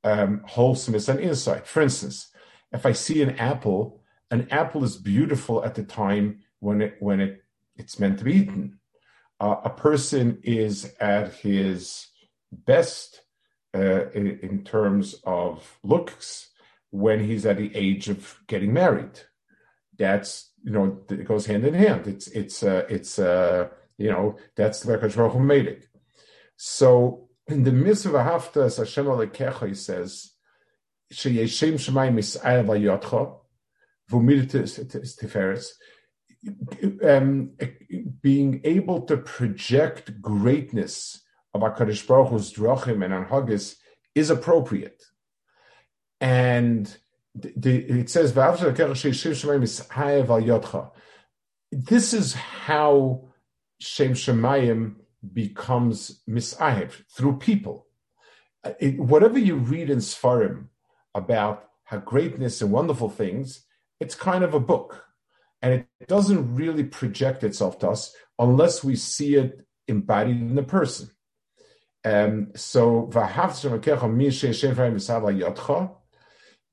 um, 0.04 0.42
wholesomeness 0.46 1.08
and 1.08 1.20
insight. 1.20 1.66
For 1.66 1.82
instance, 1.82 2.28
if 2.72 2.86
I 2.86 2.92
see 2.92 3.22
an 3.22 3.36
apple, 3.36 4.00
an 4.30 4.48
apple 4.50 4.84
is 4.84 4.96
beautiful 4.96 5.64
at 5.64 5.74
the 5.74 5.82
time 5.82 6.40
when 6.60 6.80
it 6.80 6.96
when 7.00 7.20
it 7.20 7.42
it's 7.76 7.98
meant 7.98 8.18
to 8.18 8.24
be 8.24 8.34
eaten. 8.34 8.78
Uh, 9.40 9.56
a 9.64 9.70
person 9.70 10.38
is 10.42 10.94
at 11.00 11.34
his 11.34 12.06
best 12.52 13.22
uh, 13.74 14.10
in, 14.10 14.38
in, 14.40 14.62
terms 14.62 15.14
of 15.24 15.78
looks 15.82 16.50
when 16.90 17.24
he's 17.24 17.44
at 17.46 17.56
the 17.56 17.74
age 17.74 18.08
of 18.08 18.38
getting 18.46 18.72
married. 18.72 19.18
That's 19.98 20.51
you 20.62 20.72
know 20.72 20.98
it 21.10 21.26
goes 21.26 21.46
hand 21.46 21.64
in 21.64 21.74
hand. 21.74 22.06
It's 22.06 22.28
it's 22.28 22.62
uh, 22.62 22.84
it's 22.88 23.18
uh, 23.18 23.68
you 23.98 24.10
know 24.10 24.36
that's 24.56 24.80
the 24.80 24.96
Baruch 24.96 25.32
who 25.32 25.40
made 25.40 25.66
it. 25.66 25.88
So 26.56 27.28
in 27.48 27.64
the 27.64 27.72
mitzvah 27.72 28.22
hafta 28.22 28.64
as 28.64 28.76
Hashem 28.76 29.06
Alekecha, 29.06 29.68
he 29.68 29.74
says, 29.74 30.32
"Sheyeshem 31.12 31.74
shemayim 31.74 32.14
mis'ayel 32.14 32.66
vayotcha 32.66 33.38
v'umidet 34.10 35.16
tiferes." 35.20 35.68
Um, 37.04 37.52
being 38.20 38.60
able 38.64 39.02
to 39.02 39.16
project 39.16 40.20
greatness 40.20 41.22
of 41.54 41.60
Hakadosh 41.60 42.04
Baruch 42.06 42.30
Hu's 42.30 42.52
drachim 42.52 43.04
and 43.04 43.26
anhagis 43.26 43.76
is 44.14 44.28
appropriate, 44.30 45.02
and 46.20 46.96
the, 47.34 47.76
it 48.00 48.10
says, 48.10 48.32
"This 51.70 52.14
is 52.14 52.34
how 52.34 53.28
Shem 53.78 54.12
Shemayim." 54.12 54.96
becomes 55.32 56.20
misahev 56.28 57.04
through 57.10 57.38
people. 57.38 57.86
It, 58.80 58.98
whatever 58.98 59.38
you 59.38 59.56
read 59.56 59.90
in 59.90 59.98
Sfarim 59.98 60.66
about 61.14 61.68
how 61.84 61.98
greatness 61.98 62.62
and 62.62 62.72
wonderful 62.72 63.08
things, 63.08 63.64
it's 64.00 64.14
kind 64.14 64.44
of 64.44 64.54
a 64.54 64.60
book. 64.60 65.04
And 65.60 65.72
it 65.72 66.08
doesn't 66.08 66.54
really 66.54 66.84
project 66.84 67.44
itself 67.44 67.78
to 67.80 67.90
us 67.90 68.14
unless 68.38 68.82
we 68.82 68.96
see 68.96 69.36
it 69.36 69.64
embodied 69.86 70.40
in 70.40 70.54
the 70.54 70.62
person. 70.62 71.10
Um, 72.04 72.48
so 72.56 73.08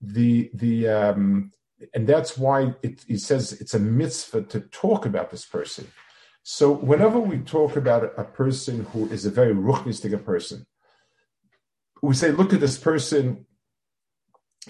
the 0.01 0.49
the 0.53 0.87
um, 0.87 1.51
and 1.93 2.07
that's 2.07 2.37
why 2.37 2.73
it, 2.83 3.01
says 3.19 3.53
it's 3.53 3.73
a 3.73 3.79
mitzvah 3.79 4.43
to 4.43 4.61
talk 4.61 5.05
about 5.05 5.29
this 5.29 5.45
person. 5.45 5.87
So 6.43 6.71
whenever 6.71 7.19
we 7.19 7.39
talk 7.39 7.75
about 7.75 8.13
a 8.17 8.23
person 8.23 8.85
who 8.85 9.07
is 9.09 9.25
a 9.25 9.31
very 9.31 9.53
ruchnistic 9.53 10.23
person, 10.25 10.65
we 12.01 12.15
say, 12.15 12.31
look 12.31 12.53
at 12.53 12.59
this 12.59 12.77
person. 12.77 13.45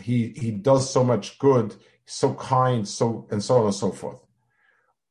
He 0.01 0.33
he 0.35 0.51
does 0.51 0.91
so 0.91 1.03
much 1.03 1.39
good, 1.39 1.75
so 2.05 2.33
kind, 2.35 2.87
so 2.87 3.27
and 3.31 3.43
so 3.43 3.57
on 3.57 3.65
and 3.65 3.75
so 3.75 3.91
forth. 3.91 4.21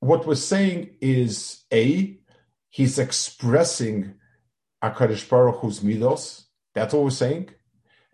What 0.01 0.27
we're 0.27 0.37
saying 0.37 0.97
is 1.01 1.65
a 1.73 2.19
he's 2.71 2.99
expressing 2.99 4.15
Hakadosh 4.83 5.29
Baruch 5.29 5.61
Hu's 5.61 5.81
midos. 5.81 6.45
That's 6.75 6.95
what 6.95 7.05
we're 7.05 7.11
saying. 7.11 7.51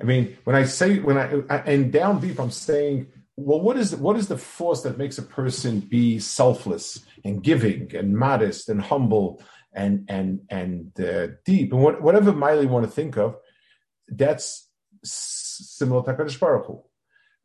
I 0.00 0.04
mean, 0.04 0.36
when 0.44 0.56
I 0.56 0.64
say 0.64 0.98
when 0.98 1.16
I 1.16 1.56
and 1.66 1.92
down 1.92 2.20
deep, 2.20 2.40
I'm 2.40 2.50
saying 2.50 3.06
well, 3.36 3.60
what 3.60 3.76
is 3.76 3.94
what 3.96 4.16
is 4.16 4.28
the 4.28 4.38
force 4.38 4.82
that 4.82 4.99
makes 4.99 5.19
a 5.19 5.23
person 5.23 5.80
be 5.80 6.19
selfless 6.19 7.04
and 7.25 7.42
giving 7.42 7.95
and 7.95 8.16
modest 8.16 8.69
and 8.69 8.80
humble 8.80 9.42
and 9.73 10.04
and 10.08 10.40
and 10.50 11.00
uh, 11.00 11.28
deep 11.45 11.73
and 11.73 11.82
what, 11.82 12.00
whatever 12.00 12.32
Miley 12.32 12.66
want 12.66 12.84
to 12.84 12.90
think 12.90 13.16
of, 13.16 13.36
that's 14.08 14.69
similar 15.02 16.04
to 16.04 16.12
Hakadosh 16.12 16.38
Baruch 16.38 16.66
Hu. 16.66 16.82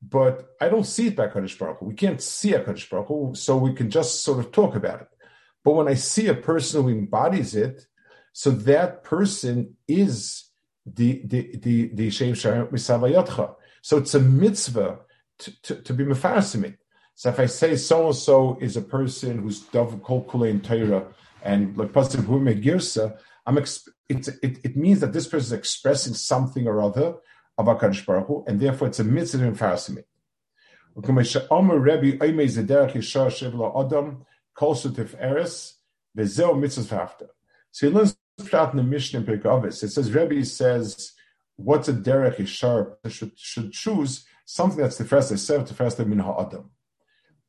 But 0.02 0.48
I 0.62 0.70
don't 0.70 0.86
see 0.86 1.08
it 1.08 1.16
by 1.16 1.28
Hakadosh 1.28 1.58
Baruch 1.58 1.80
Hu. 1.80 1.86
We 1.88 1.96
can't 1.96 2.22
see 2.22 2.52
Hakadosh 2.52 2.90
Baruch 2.90 3.08
Hu, 3.08 3.34
so 3.36 3.58
we 3.58 3.74
can 3.74 3.90
just 3.90 4.24
sort 4.24 4.40
of 4.40 4.52
talk 4.52 4.76
about 4.76 5.02
it. 5.02 5.08
But 5.64 5.74
when 5.74 5.88
I 5.88 5.96
see 5.96 6.28
a 6.28 6.36
person 6.36 6.84
who 6.84 6.90
embodies 6.90 7.56
it, 7.56 7.86
so 8.32 8.52
that 8.52 9.04
person 9.04 9.76
is 9.88 10.49
the 10.86 11.22
the 11.26 11.58
the 11.58 11.88
the 11.94 12.10
Shem 12.10 12.34
Shem 12.34 12.68
So 12.78 13.98
it's 13.98 14.14
a 14.14 14.20
mitzvah 14.20 15.00
to, 15.40 15.76
to, 15.76 15.94
be 15.94 16.04
mefarsim 16.04 16.76
So 17.16 17.30
if 17.30 17.40
I 17.40 17.46
say 17.46 17.76
so 17.76 18.08
and 18.08 18.16
so 18.16 18.58
is 18.60 18.78
a 18.78 18.82
person 18.82 19.40
who's 19.40 19.62
dav 19.62 20.02
kol 20.04 20.44
in 20.44 20.62
Torah 20.62 21.08
and 21.44 21.78
like 21.78 21.94
pasuk 21.94 22.26
hu 22.26 22.40
girsa, 22.40 23.18
I'm 23.46 23.56
exp- 23.56 23.88
it, 24.10 24.28
it 24.42 24.76
means 24.76 25.00
that 25.00 25.14
this 25.14 25.28
person 25.28 25.48
is 25.48 25.60
expressing 25.60 26.14
something 26.14 26.68
or 26.68 26.82
other 26.82 27.16
of 27.58 27.66
Hakadosh 27.66 28.06
Baruch 28.06 28.28
Hu, 28.28 28.44
and 28.48 28.60
therefore 28.60 28.88
it's 28.88 29.00
a 29.00 29.04
mitzvah 29.04 29.46
in 29.46 29.56
mefarsim 29.56 30.04
So 37.72 37.88
he 37.88 37.94
learns 37.94 38.18
out 38.54 38.72
in 38.72 38.78
the 38.78 38.84
Mishnah 38.84 39.22
Pirkei 39.22 39.66
It 39.66 39.74
says 39.74 40.12
Rebbe 40.12 40.44
says, 40.46 41.14
"What's 41.56 41.88
a 41.88 41.94
derech 41.94 42.38
yishar 42.38 42.96
should 43.10 43.38
should 43.38 43.72
choose 43.72 44.26
something 44.50 44.80
that's 44.80 44.98
the 44.98 45.06
first 45.06 45.38
serve 45.38 45.68
the 45.68 45.76
first 45.76 46.00
min 46.00 46.18
ha'adam. 46.18 46.72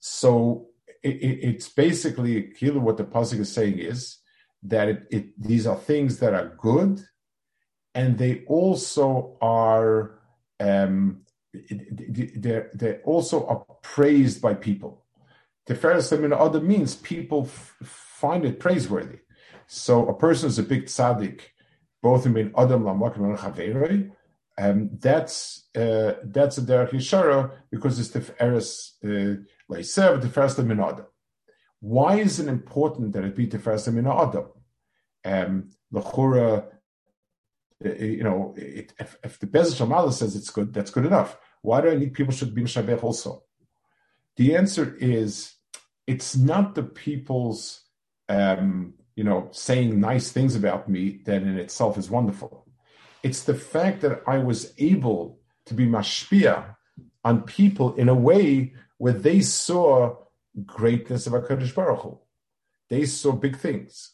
So 0.00 0.66
it, 1.03 1.16
it, 1.16 1.38
it's 1.48 1.68
basically 1.70 2.42
clearly 2.42 2.79
what 2.79 2.98
the 2.98 3.05
pasuk 3.05 3.40
is 3.40 3.50
saying 3.50 3.79
is 3.79 4.18
that 4.64 5.07
it, 5.11 5.42
these 5.42 5.66
are 5.66 5.76
things 5.76 6.18
that 6.18 6.35
are 6.35 6.55
good, 6.59 7.03
and 7.94 8.18
they 8.18 8.44
also 8.46 9.38
are 9.40 10.20
um, 10.61 11.22
they 11.55 12.64
they 12.74 12.98
also 13.05 13.46
are 13.46 13.64
praised 13.81 14.42
by 14.42 14.53
people. 14.53 15.07
Tiferes 15.66 16.20
min 16.20 16.33
ha'adam 16.33 16.68
means 16.68 16.96
people 16.96 17.44
f- 17.44 17.76
find 17.83 18.44
it 18.44 18.61
praiseworthy. 18.61 19.20
So 19.72 20.09
a 20.09 20.14
person 20.14 20.48
is 20.48 20.59
a 20.59 20.64
big 20.64 20.87
tzaddik, 20.87 21.42
both 22.02 22.26
in 22.26 22.37
adam 22.59 22.83
lamakim 22.83 23.18
and 23.18 23.38
chaveroi, 23.38 24.11
um, 24.59 24.90
that's 24.98 25.68
uh, 25.76 26.14
that's 26.24 26.59
a 26.59 26.62
derech 26.62 27.52
because 27.70 28.00
it's 28.00 28.09
the 28.09 28.35
eres 28.40 28.94
uh, 29.04 29.37
leisev 29.70 30.22
the 30.22 30.28
first 30.28 30.59
minada. 30.59 31.06
Why 31.78 32.16
is 32.16 32.40
it 32.40 32.48
important 32.48 33.12
that 33.12 33.22
it 33.22 33.37
be 33.37 33.46
the 33.46 33.61
first 33.61 33.87
minada? 33.87 34.48
Um, 35.24 35.70
lechura, 35.94 36.66
uh, 37.85 37.94
you 37.94 38.24
know, 38.24 38.54
it, 38.56 38.92
if, 38.98 39.18
if 39.22 39.38
the 39.38 39.46
Bezer 39.46 39.87
Shamala 39.87 40.12
says 40.12 40.35
it's 40.35 40.50
good, 40.50 40.74
that's 40.74 40.90
good 40.90 41.06
enough. 41.06 41.38
Why 41.62 41.80
do 41.80 41.90
I 41.90 41.94
need 41.94 42.14
people 42.14 42.35
should 42.35 42.56
be 42.56 42.62
mishabech 42.62 43.04
also? 43.04 43.44
The 44.37 44.56
answer 44.56 44.96
is 44.98 45.54
it's 46.09 46.37
not 46.37 46.74
the 46.74 46.83
people's 46.83 47.85
um, 48.28 48.94
you 49.16 49.25
know 49.25 49.49
saying 49.53 50.01
nice 50.01 50.33
things 50.33 50.55
about 50.55 50.88
me 50.88 51.20
that 51.25 51.42
in 51.42 51.59
itself 51.59 51.99
is 51.99 52.11
wonderful. 52.11 52.66
It's 53.23 53.42
the 53.42 53.55
fact 53.55 54.01
that 54.01 54.23
I 54.27 54.38
was 54.38 54.73
able 54.79 55.38
to 55.66 55.75
be 55.75 55.87
mashpia 55.87 56.77
on 57.25 57.42
people 57.42 57.94
in 57.94 58.09
a 58.09 58.14
way 58.14 58.73
where 58.99 59.12
they 59.12 59.40
saw 59.40 60.16
greatness 60.64 61.27
of 61.27 61.35
HaKadosh 61.35 61.75
Baruch 61.75 62.01
Hu. 62.01 62.18
They 62.88 63.05
saw 63.07 63.33
big 63.33 63.57
things. 63.57 64.12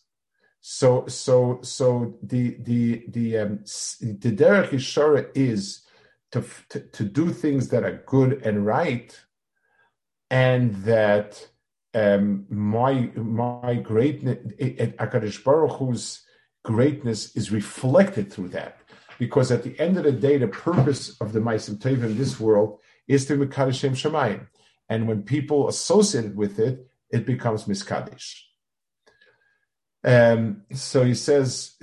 So, 0.61 1.07
so, 1.07 1.61
so 1.63 2.19
the 2.23 2.57
the 2.61 3.05
the 3.09 3.39
um, 3.39 3.59
the 4.01 4.33
derech 4.33 4.71
yishara 4.71 5.29
is 5.35 5.83
to, 6.33 6.45
to 6.71 6.81
to 6.81 7.05
do 7.05 7.31
things 7.31 7.69
that 7.69 7.85
are 7.85 8.03
good 8.07 8.43
and 8.45 8.67
right, 8.67 9.19
and 10.29 10.75
that 10.85 11.49
um, 11.97 12.45
my 12.51 13.11
my 13.17 13.75
greatness, 13.75 14.39
Hakadosh 14.61 15.43
Baruch 15.43 15.79
Hu's 15.79 16.23
greatness 16.63 17.35
is 17.35 17.51
reflected 17.51 18.31
through 18.31 18.49
that 18.49 18.79
because 19.19 19.51
at 19.51 19.63
the 19.63 19.79
end 19.81 19.97
of 19.97 20.05
the 20.05 20.13
day, 20.13 20.37
the 20.37 20.49
purpose 20.49 21.19
of 21.23 21.33
the 21.33 21.41
Maisim 21.41 21.79
Tov 21.79 22.05
in 22.05 22.19
this 22.19 22.39
world 22.39 22.81
is 23.09 23.25
to 23.27 23.37
Mikadishem 23.37 23.93
Shemayim. 23.93 24.47
And 24.91 25.09
when 25.09 25.23
people 25.23 25.69
associate 25.69 26.27
it 26.27 26.37
with 26.37 26.59
it, 26.59 26.87
it 27.11 27.25
becomes 27.25 27.65
Miskadish. 27.65 28.43
Um, 30.05 30.63
so 30.73 31.03
he 31.03 31.15
says, 31.15 31.77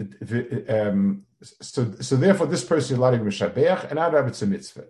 um, 0.69 1.23
so, 1.41 1.91
so 1.99 2.15
therefore 2.15 2.47
this 2.47 2.63
person 2.63 2.93
is 2.93 2.99
allowed 2.99 3.11
to 3.11 3.17
Mishabeach, 3.17 3.89
and 3.89 3.99
of 3.99 4.27
it's 4.27 4.41
a 4.43 4.47
mitzvah. 4.47 4.85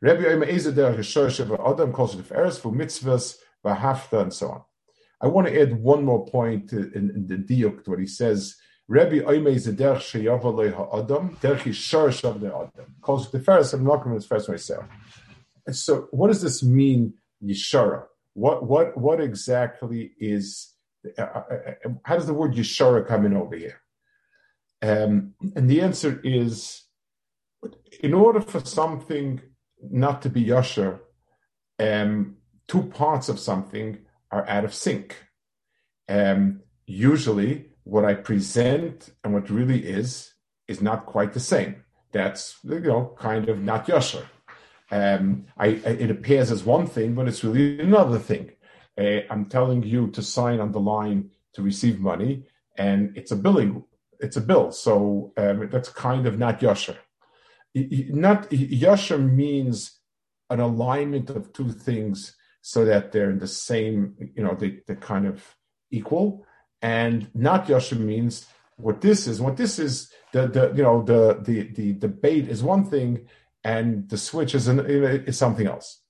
Rabbi 0.00 0.24
Omer 0.24 0.46
Ezer 0.46 0.72
Adam 0.72 1.92
calls 1.92 2.16
it 2.16 2.24
for 2.24 2.72
mitzvahs, 2.72 3.36
Vahafta, 3.64 4.22
and 4.22 4.32
so 4.32 4.48
on. 4.50 4.62
I 5.20 5.28
want 5.28 5.46
to 5.46 5.60
add 5.60 5.80
one 5.80 6.04
more 6.04 6.26
point 6.26 6.72
in, 6.72 7.10
in 7.14 7.26
the 7.28 7.36
diuk, 7.36 7.86
where 7.86 8.00
he 8.00 8.06
says 8.06 8.56
Rebbe 8.88 9.20
Oimei 9.20 9.56
derech 9.56 9.98
sheyavalei 9.98 10.74
ha'adam, 10.74 11.36
derech 11.40 11.60
yisharish 11.60 12.24
of 12.24 12.40
the 12.40 12.48
adam. 12.48 12.96
Calls 13.00 13.30
the 13.30 13.40
first, 13.40 13.72
I'm 13.72 13.84
not 13.84 14.02
going 14.02 14.18
to 14.18 14.26
first 14.26 14.48
myself. 14.48 14.84
So, 15.70 16.08
what 16.10 16.28
does 16.28 16.42
this 16.42 16.62
mean, 16.62 17.14
yishara? 17.42 18.04
What 18.34 18.64
what 18.66 18.96
what 18.98 19.20
exactly 19.20 20.12
is? 20.18 20.74
Uh, 21.18 21.22
uh, 21.22 21.44
uh, 21.86 21.88
how 22.04 22.16
does 22.16 22.26
the 22.26 22.34
word 22.34 22.54
yishara 22.54 23.06
come 23.06 23.26
in 23.26 23.36
over 23.36 23.56
here? 23.56 23.80
Um, 24.82 25.34
and 25.54 25.70
the 25.70 25.80
answer 25.80 26.20
is, 26.24 26.82
in 28.00 28.14
order 28.14 28.40
for 28.40 28.60
something 28.64 29.40
not 29.80 30.22
to 30.22 30.28
be 30.28 30.44
yasher, 30.44 30.98
um, 31.78 32.36
two 32.68 32.82
parts 32.84 33.28
of 33.28 33.38
something 33.38 33.98
are 34.30 34.48
out 34.48 34.64
of 34.64 34.74
sync. 34.74 35.16
Um, 36.08 36.60
usually, 36.86 37.70
what 37.84 38.04
I 38.04 38.14
present 38.14 39.10
and 39.24 39.34
what 39.34 39.50
really 39.50 39.84
is 39.84 40.32
is 40.68 40.80
not 40.80 41.06
quite 41.06 41.32
the 41.32 41.40
same. 41.40 41.84
That's 42.12 42.58
you 42.64 42.80
know 42.80 43.14
kind 43.18 43.48
of 43.48 43.60
not 43.60 43.86
yasher. 43.86 44.24
Um, 44.90 45.46
I, 45.56 45.68
it 45.68 46.10
appears 46.10 46.50
as 46.50 46.64
one 46.64 46.86
thing, 46.86 47.14
but 47.14 47.26
it's 47.26 47.42
really 47.42 47.80
another 47.80 48.18
thing. 48.18 48.50
Uh, 48.98 49.20
I'm 49.30 49.46
telling 49.46 49.82
you 49.82 50.10
to 50.10 50.22
sign 50.22 50.60
on 50.60 50.72
the 50.72 50.80
line 50.80 51.30
to 51.54 51.62
receive 51.62 51.98
money, 51.98 52.44
and 52.76 53.16
it's 53.16 53.30
a 53.30 53.36
billing, 53.36 53.84
it's 54.20 54.36
a 54.36 54.40
bill. 54.42 54.70
So 54.70 55.32
um, 55.38 55.68
that's 55.70 55.88
kind 55.88 56.26
of 56.26 56.38
not 56.38 56.60
yasher. 56.60 56.96
Not 57.74 58.50
yasher 58.50 59.18
means 59.18 59.98
an 60.50 60.60
alignment 60.60 61.30
of 61.30 61.54
two 61.54 61.72
things 61.72 62.36
so 62.62 62.84
that 62.84 63.12
they're 63.12 63.30
in 63.30 63.38
the 63.38 63.48
same, 63.48 64.14
you 64.34 64.42
know, 64.42 64.54
they, 64.54 64.78
they're 64.86 64.96
kind 64.96 65.26
of 65.26 65.44
equal. 65.90 66.46
And 66.80 67.28
not 67.34 67.66
yasher 67.66 67.98
means 67.98 68.46
what 68.76 69.00
this 69.00 69.26
is. 69.26 69.40
What 69.40 69.56
this 69.56 69.78
is, 69.78 70.10
the, 70.32 70.46
the 70.46 70.72
you 70.74 70.82
know, 70.82 71.02
the, 71.02 71.38
the, 71.42 71.64
the 71.64 71.92
debate 71.92 72.48
is 72.48 72.62
one 72.62 72.84
thing, 72.88 73.26
and 73.64 74.08
the 74.08 74.16
switch 74.16 74.54
is, 74.54 74.68
an, 74.68 74.80
is 74.80 75.36
something 75.36 75.66
else. 75.66 76.00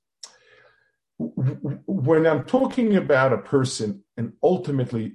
When 1.18 2.26
I'm 2.26 2.44
talking 2.44 2.96
about 2.96 3.32
a 3.32 3.38
person 3.38 4.04
and 4.16 4.34
ultimately 4.42 5.10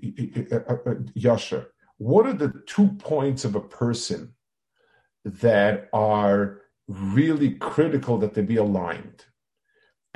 yasher, 1.15 1.67
what 1.97 2.26
are 2.26 2.34
the 2.34 2.54
two 2.65 2.89
points 3.00 3.45
of 3.45 3.56
a 3.56 3.62
person 3.62 4.34
that 5.23 5.89
are 5.93 6.62
really 6.88 7.56
critical 7.56 8.17
that 8.19 8.34
they 8.34 8.41
be 8.41 8.58
aligned? 8.58 9.26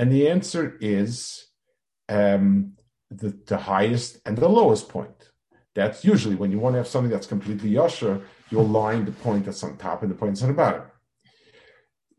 And 0.02 0.12
the 0.12 0.28
answer 0.28 0.78
is 0.82 1.46
um, 2.10 2.74
the, 3.10 3.30
the 3.46 3.58
highest 3.58 4.20
and 4.26 4.36
the 4.38 4.50
lowest 4.50 4.90
point. 4.90 5.20
That's 5.76 6.04
usually 6.04 6.36
when 6.36 6.52
you 6.52 6.60
want 6.60 6.74
to 6.74 6.80
have 6.80 6.88
something 6.88 7.12
that's 7.12 7.28
completely 7.36 7.72
yasher, 7.72 8.24
you 8.50 8.60
align 8.60 9.06
the 9.06 9.12
point 9.12 9.46
that's 9.46 9.64
on 9.64 9.78
top 9.78 10.02
and 10.02 10.12
the 10.12 10.16
point 10.16 10.32
that's 10.34 10.42
on 10.42 10.50
the 10.50 10.56
bottom 10.56 10.92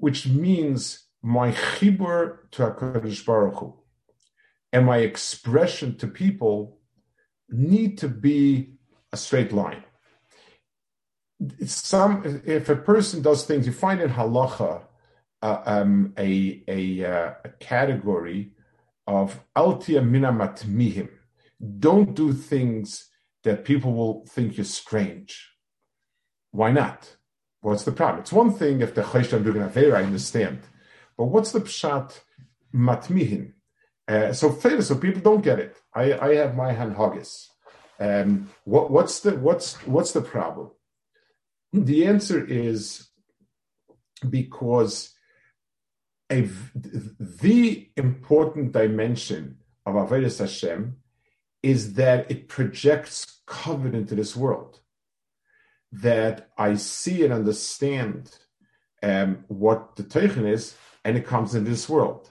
which 0.02 0.26
means 0.26 1.06
my 1.22 1.52
chibur 1.52 2.38
to 2.50 2.62
HaKadosh 2.62 3.24
Baruch 3.24 3.54
Hu 3.60 3.72
and 4.72 4.84
my 4.84 4.98
expression 4.98 5.96
to 5.98 6.08
people 6.08 6.80
need 7.48 7.98
to 7.98 8.08
be 8.08 8.74
a 9.12 9.16
straight 9.16 9.52
line. 9.52 9.84
Some, 11.66 12.42
if 12.44 12.68
a 12.68 12.74
person 12.74 13.22
does 13.22 13.44
things, 13.44 13.64
you 13.64 13.72
find 13.72 14.00
in 14.00 14.10
halacha 14.10 14.82
uh, 15.42 15.62
um, 15.66 16.14
a, 16.18 16.62
a, 16.68 17.04
uh, 17.04 17.34
a, 17.44 17.48
category 17.60 18.52
of 19.06 19.40
altia 19.56 20.06
mina 20.06 20.32
mihim. 20.32 21.08
Don't 21.78 22.14
do 22.14 22.32
things 22.32 23.08
that 23.44 23.64
people 23.64 23.92
will 23.92 24.24
think 24.26 24.56
you're 24.56 24.64
strange. 24.64 25.50
Why 26.52 26.70
not? 26.70 27.16
What's 27.60 27.84
the 27.84 27.92
problem? 27.92 28.20
It's 28.20 28.32
one 28.32 28.52
thing 28.52 28.80
if 28.80 28.94
the 28.94 29.02
Chayshtam 29.02 29.44
doing 29.44 29.62
Avera, 29.68 29.96
I 29.96 30.04
understand. 30.04 30.60
But 31.16 31.26
what's 31.26 31.52
the 31.52 31.60
Pshat 31.60 32.20
Matmihin? 32.74 33.52
Uh, 34.08 34.32
so 34.32 34.50
fair, 34.50 34.82
so 34.82 34.96
people 34.96 35.22
don't 35.22 35.44
get 35.44 35.58
it. 35.58 35.76
I, 35.94 36.12
I 36.18 36.34
have 36.36 36.56
my 36.56 36.72
hand 36.72 36.96
haggis. 36.96 37.48
Um, 38.00 38.50
what, 38.64 38.90
what's 38.90 39.20
the 39.20 39.36
what's 39.36 39.74
what's 39.86 40.12
the 40.12 40.22
problem? 40.22 40.70
The 41.72 42.06
answer 42.06 42.44
is 42.44 43.08
because 44.28 45.14
a, 46.32 46.48
the 46.74 47.90
important 47.96 48.72
dimension 48.72 49.58
of 49.84 49.94
Avodas 49.94 50.38
Hashem 50.38 50.96
is 51.62 51.94
that 51.94 52.30
it 52.30 52.48
projects 52.48 53.40
covenant 53.46 53.94
into 53.94 54.14
this 54.14 54.34
world 54.34 54.80
that 55.92 56.48
I 56.56 56.74
see 56.74 57.22
and 57.22 57.34
understand 57.34 58.38
um, 59.02 59.44
what 59.48 59.96
the 59.96 60.04
Teichen 60.04 60.48
is, 60.48 60.74
and 61.04 61.16
it 61.16 61.26
comes 61.26 61.54
in 61.54 61.64
this 61.64 61.88
world. 61.88 62.30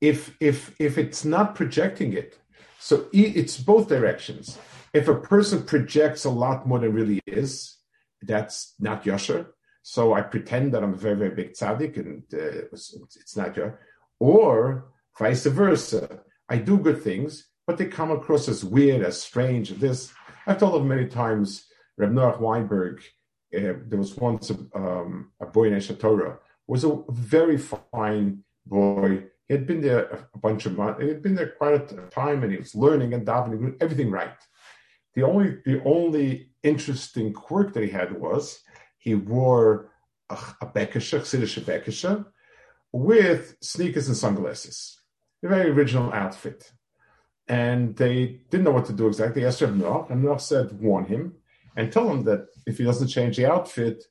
If 0.00 0.36
if 0.38 0.74
if 0.78 0.96
it's 0.98 1.24
not 1.24 1.54
projecting 1.54 2.12
it, 2.12 2.38
so 2.78 3.08
it's 3.12 3.56
both 3.58 3.88
directions. 3.88 4.58
If 4.92 5.08
a 5.08 5.14
person 5.14 5.64
projects 5.64 6.24
a 6.24 6.30
lot 6.30 6.68
more 6.68 6.78
than 6.78 6.92
really 6.92 7.20
is, 7.26 7.78
that's 8.22 8.74
not 8.78 9.04
yasher. 9.04 9.46
So 9.86 10.14
I 10.14 10.22
pretend 10.22 10.72
that 10.72 10.82
I'm 10.82 10.94
a 10.94 10.96
very 10.96 11.14
very 11.14 11.34
big 11.40 11.52
tzaddik, 11.52 11.98
and 11.98 12.22
uh, 12.32 12.68
it's 12.72 13.36
not 13.36 13.54
yasher. 13.54 13.76
Or 14.18 14.86
vice 15.18 15.44
versa, 15.44 16.20
I 16.48 16.56
do 16.56 16.78
good 16.78 17.02
things, 17.02 17.48
but 17.66 17.76
they 17.76 17.86
come 17.86 18.10
across 18.10 18.48
as 18.48 18.64
weird, 18.64 19.02
as 19.02 19.20
strange. 19.20 19.68
This 19.72 20.10
I've 20.46 20.58
told 20.58 20.74
them 20.74 20.88
many 20.88 21.06
times 21.06 21.66
Reb 21.98 22.12
Noach 22.12 22.40
Weinberg, 22.40 23.02
uh, 23.54 23.74
there 23.86 23.98
was 23.98 24.16
once 24.16 24.50
a, 24.50 24.56
um, 24.74 25.32
a 25.38 25.44
boy 25.44 25.64
in 25.66 25.74
Eshet 25.74 26.38
was 26.66 26.84
a 26.84 26.98
very 27.10 27.58
fine 27.58 28.42
boy. 28.64 29.24
He 29.48 29.52
had 29.52 29.66
been 29.66 29.82
there 29.82 30.26
a 30.32 30.38
bunch 30.38 30.64
of 30.64 30.78
months. 30.78 31.02
He 31.02 31.08
had 31.08 31.22
been 31.22 31.34
there 31.34 31.50
quite 31.58 31.74
a 31.74 31.96
time, 32.08 32.42
and 32.42 32.50
he 32.50 32.56
was 32.58 32.74
learning 32.74 33.12
and 33.12 33.26
davening, 33.26 33.76
everything 33.82 34.10
right. 34.10 34.38
The 35.14 35.24
only 35.24 35.58
the 35.66 35.82
only 35.84 36.52
interesting 36.62 37.34
quirk 37.34 37.74
that 37.74 37.82
he 37.82 37.90
had 37.90 38.18
was 38.18 38.60
he 39.04 39.14
wore 39.14 39.90
a, 40.30 40.38
a 40.62 40.66
bekesha, 40.66 41.20
Chassidish 41.20 41.60
bekesha, 41.60 42.24
with 42.90 43.56
sneakers 43.60 44.08
and 44.08 44.16
sunglasses. 44.16 44.98
A 45.44 45.48
very 45.48 45.68
original 45.70 46.10
outfit. 46.10 46.72
And 47.46 47.94
they 47.96 48.40
didn't 48.48 48.64
know 48.64 48.70
what 48.70 48.86
to 48.86 48.94
do 48.94 49.06
exactly. 49.06 49.42
They 49.42 49.48
asked 49.48 49.60
Reb 49.60 49.76
Noach, 49.76 50.10
and 50.10 50.24
Noach 50.24 50.40
said, 50.40 50.72
warn 50.80 51.04
him 51.04 51.34
and 51.76 51.92
tell 51.92 52.10
him 52.10 52.24
that 52.24 52.46
if 52.66 52.78
he 52.78 52.84
doesn't 52.84 53.08
change 53.08 53.36
the 53.36 53.44
outfit, 53.44 54.04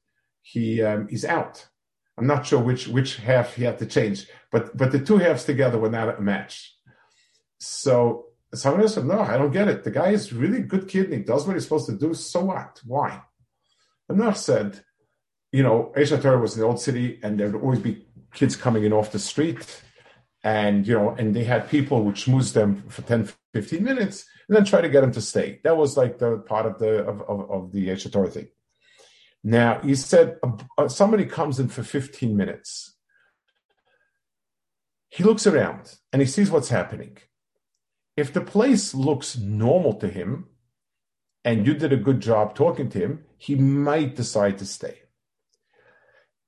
he 0.43 0.83
um, 0.83 1.07
he's 1.07 1.25
out. 1.25 1.67
I'm 2.19 2.27
not 2.27 2.45
sure 2.45 2.59
which 2.59 2.87
which 2.87 3.17
half 3.17 3.55
he 3.55 3.63
had 3.63 3.79
to 3.79 3.87
change, 3.87 4.27
but 4.51 4.77
but 4.77 4.91
the 4.91 4.99
two 4.99 5.17
halves 5.17 5.45
together 5.45 5.79
were 5.79 5.89
not 5.89 6.19
a 6.19 6.21
match. 6.21 6.77
So 7.57 8.25
someone 8.53 8.87
said, 8.87 9.05
"No, 9.05 9.21
I 9.21 9.37
don't 9.37 9.57
get 9.59 9.69
it. 9.69 9.83
The 9.83 9.97
guy 10.01 10.09
is 10.09 10.33
really 10.33 10.61
good 10.61 10.87
kid 10.87 11.05
and 11.05 11.13
he 11.15 11.19
does 11.21 11.47
what 11.47 11.55
he's 11.55 11.63
supposed 11.63 11.87
to 11.87 11.97
do. 11.97 12.13
So 12.13 12.45
what? 12.45 12.79
Why?" 12.85 13.23
Enough 14.09 14.37
said, 14.37 14.83
"You 15.51 15.63
know, 15.63 15.91
Aish 15.95 16.15
HaTorah 16.15 16.41
was 16.41 16.55
the 16.55 16.63
old 16.63 16.79
city, 16.79 17.19
and 17.23 17.39
there 17.39 17.49
would 17.49 17.61
always 17.61 17.79
be 17.79 18.05
kids 18.33 18.55
coming 18.55 18.83
in 18.83 18.93
off 18.93 19.11
the 19.11 19.19
street." 19.19 19.81
And 20.43 20.85
you 20.85 20.95
know, 20.95 21.11
and 21.11 21.35
they 21.35 21.45
had 21.45 21.69
people 21.69 22.03
which 22.03 22.25
schmoozed 22.25 22.53
them 22.53 22.83
for 22.89 23.01
10, 23.01 23.29
15 23.53 23.83
minutes, 23.83 24.25
and 24.47 24.57
then 24.57 24.65
try 24.65 24.81
to 24.81 24.89
get 24.89 25.01
them 25.01 25.13
to 25.13 25.21
stay. 25.21 25.61
That 25.63 25.77
was 25.77 25.95
like 25.95 26.17
the 26.17 26.39
part 26.39 26.65
of 26.65 26.79
the 26.79 27.05
of, 27.05 27.21
of, 27.21 27.51
of 27.51 27.71
the 27.71 27.87
Aish 27.87 28.07
HaTorah 28.07 28.31
thing. 28.31 28.47
Now 29.43 29.79
he 29.81 29.95
said 29.95 30.37
uh, 30.43 30.51
uh, 30.77 30.87
somebody 30.87 31.25
comes 31.25 31.59
in 31.59 31.67
for 31.67 31.83
15 31.83 32.35
minutes. 32.35 32.95
He 35.09 35.23
looks 35.23 35.45
around 35.45 35.95
and 36.11 36.21
he 36.21 36.27
sees 36.27 36.49
what's 36.49 36.69
happening. 36.69 37.17
If 38.15 38.33
the 38.33 38.41
place 38.41 38.93
looks 38.93 39.37
normal 39.37 39.95
to 39.95 40.07
him, 40.07 40.47
and 41.45 41.65
you 41.65 41.73
did 41.73 41.93
a 41.93 41.97
good 41.97 42.21
job 42.21 42.55
talking 42.55 42.89
to 42.89 42.99
him, 42.99 43.25
he 43.37 43.55
might 43.55 44.15
decide 44.15 44.57
to 44.59 44.65
stay. 44.65 44.99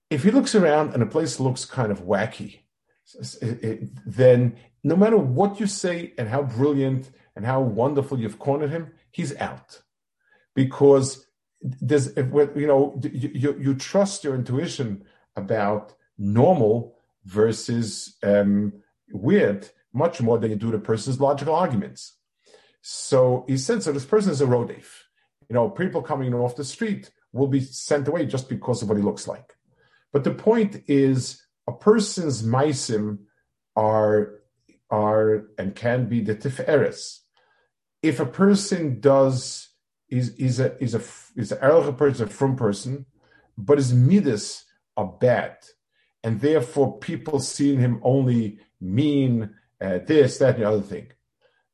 If 0.09 0.23
he 0.23 0.31
looks 0.31 0.55
around 0.55 0.93
and 0.93 1.01
the 1.01 1.07
place 1.07 1.39
looks 1.39 1.65
kind 1.65 1.91
of 1.91 2.03
wacky, 2.03 2.59
then 4.05 4.57
no 4.83 4.95
matter 4.95 5.17
what 5.17 5.59
you 5.59 5.67
say 5.67 6.13
and 6.17 6.29
how 6.29 6.43
brilliant 6.43 7.11
and 7.35 7.45
how 7.45 7.61
wonderful 7.61 8.19
you've 8.19 8.39
cornered 8.39 8.69
him, 8.69 8.91
he's 9.11 9.35
out 9.37 9.81
because 10.53 11.25
there's 11.61 12.15
you 12.15 12.67
know 12.67 12.99
you, 13.11 13.57
you 13.59 13.73
trust 13.75 14.23
your 14.23 14.35
intuition 14.35 15.03
about 15.35 15.93
normal 16.17 16.95
versus 17.25 18.15
um, 18.23 18.71
weird 19.11 19.69
much 19.93 20.21
more 20.21 20.37
than 20.37 20.51
you 20.51 20.57
do 20.57 20.71
the 20.71 20.79
person's 20.79 21.19
logical 21.19 21.55
arguments. 21.55 22.17
So 22.87 23.45
he 23.47 23.57
said, 23.57 23.81
so 23.81 23.91
this 23.91 24.05
person 24.05 24.31
is 24.31 24.41
a 24.41 24.45
rodef. 24.45 24.85
You 25.49 25.55
know, 25.55 25.69
people 25.69 26.03
coming 26.03 26.35
off 26.35 26.55
the 26.55 26.63
street 26.63 27.09
will 27.33 27.47
be 27.47 27.59
sent 27.59 28.07
away 28.07 28.27
just 28.27 28.47
because 28.47 28.83
of 28.83 28.89
what 28.89 28.97
he 28.97 29.03
looks 29.03 29.27
like. 29.27 29.55
But 30.13 30.23
the 30.23 30.35
point 30.35 30.83
is, 30.87 31.43
a 31.67 31.71
person's 31.71 32.43
maisim 32.43 33.19
are 33.75 34.41
are 34.91 35.47
and 35.57 35.75
can 35.75 36.07
be 36.07 36.21
the 36.21 36.35
tiferes 36.35 37.21
if 38.03 38.19
a 38.19 38.25
person 38.25 38.99
does 38.99 39.69
is 40.07 40.35
is 40.35 40.59
a 40.59 40.77
is 40.77 40.93
a 40.93 41.01
is 41.35 41.51
an 41.51 41.57
ehrliche 41.57 41.97
person, 41.97 42.27
a 42.27 42.29
from 42.29 42.55
person, 42.55 43.07
but 43.57 43.79
his 43.79 43.95
midas 43.95 44.63
are 44.95 45.11
bad, 45.19 45.57
and 46.23 46.39
therefore 46.39 46.99
people 46.99 47.39
seeing 47.39 47.79
him 47.79 47.99
only 48.03 48.59
mean 48.79 49.55
uh, 49.81 49.97
this, 50.05 50.37
that, 50.37 50.53
and 50.53 50.63
the 50.63 50.69
other 50.69 50.83
thing. 50.83 51.07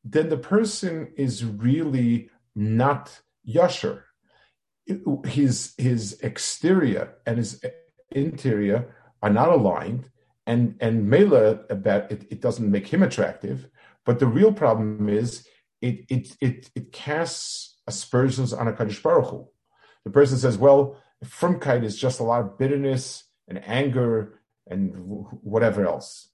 Then 0.04 0.30
the 0.30 0.38
person 0.38 1.12
is 1.16 1.46
really 1.46 2.30
not 2.56 3.22
yasher. 3.48 4.04
His 5.26 5.74
his 5.78 6.20
exterior 6.22 7.16
and 7.26 7.38
his 7.38 7.64
interior 8.12 8.96
are 9.22 9.30
not 9.30 9.50
aligned, 9.50 10.10
and 10.48 10.76
and 10.82 11.10
Mela 11.10 11.62
about 11.70 12.12
it, 12.12 12.26
it 12.32 12.42
doesn't 12.42 12.72
make 12.72 12.88
him 12.88 13.04
attractive. 13.04 13.70
But 14.06 14.20
the 14.20 14.28
real 14.28 14.52
problem 14.52 15.08
is 15.08 15.48
it 15.82 16.06
it 16.10 16.36
it 16.42 16.70
it 16.76 16.92
casts 16.92 17.80
aspersions 17.88 18.54
on 18.54 18.68
a 18.68 18.74
Kaddish 18.74 19.02
Baruch 19.02 19.30
Hu. 19.30 19.48
The 20.06 20.12
person 20.12 20.38
says, 20.38 20.58
well, 20.58 20.98
frumkeit 21.24 21.84
is 21.84 21.98
just 21.98 22.20
a 22.20 22.24
lot 22.24 22.42
of 22.42 22.58
bitterness 22.58 23.24
and 23.48 23.62
anger 23.68 24.40
and 24.68 24.94
whatever 25.42 25.86
else. 25.86 26.31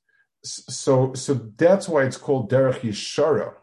So 0.48 1.14
so 1.14 1.34
that's 1.34 1.88
why 1.90 2.04
it's 2.04 2.18
called 2.18 2.50
derech 2.52 2.82
yeshara. 2.82 3.54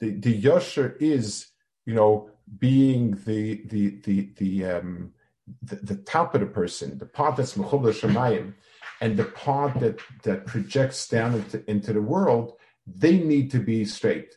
The 0.00 0.10
the 0.10 0.34
yosher 0.34 0.96
is 1.00 1.48
you 1.84 1.94
know 1.94 2.30
being 2.58 3.12
the 3.26 3.62
the 3.66 4.00
the 4.04 4.30
the 4.36 4.64
um 4.64 5.12
the, 5.62 5.76
the 5.76 5.96
top 5.96 6.34
of 6.34 6.40
the 6.40 6.46
person, 6.46 6.98
the 6.98 7.06
part 7.06 7.36
that's 7.36 7.54
mechubla 7.54 7.92
shemayim, 7.92 8.54
and 9.00 9.16
the 9.16 9.24
part 9.24 9.78
that 9.80 10.00
that 10.24 10.46
projects 10.46 11.08
down 11.08 11.34
into, 11.34 11.70
into 11.70 11.92
the 11.92 12.02
world, 12.02 12.54
they 12.86 13.18
need 13.18 13.50
to 13.52 13.58
be 13.58 13.84
straight. 13.84 14.34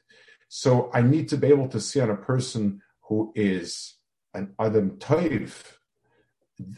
So 0.48 0.90
I 0.94 1.02
need 1.02 1.30
to 1.30 1.38
be 1.38 1.48
able 1.48 1.68
to 1.70 1.80
see 1.80 2.00
on 2.00 2.10
a 2.10 2.16
person 2.16 2.82
who 3.02 3.32
is 3.36 3.96
an 4.34 4.54
Adam 4.60 4.92
Toiv. 4.98 5.54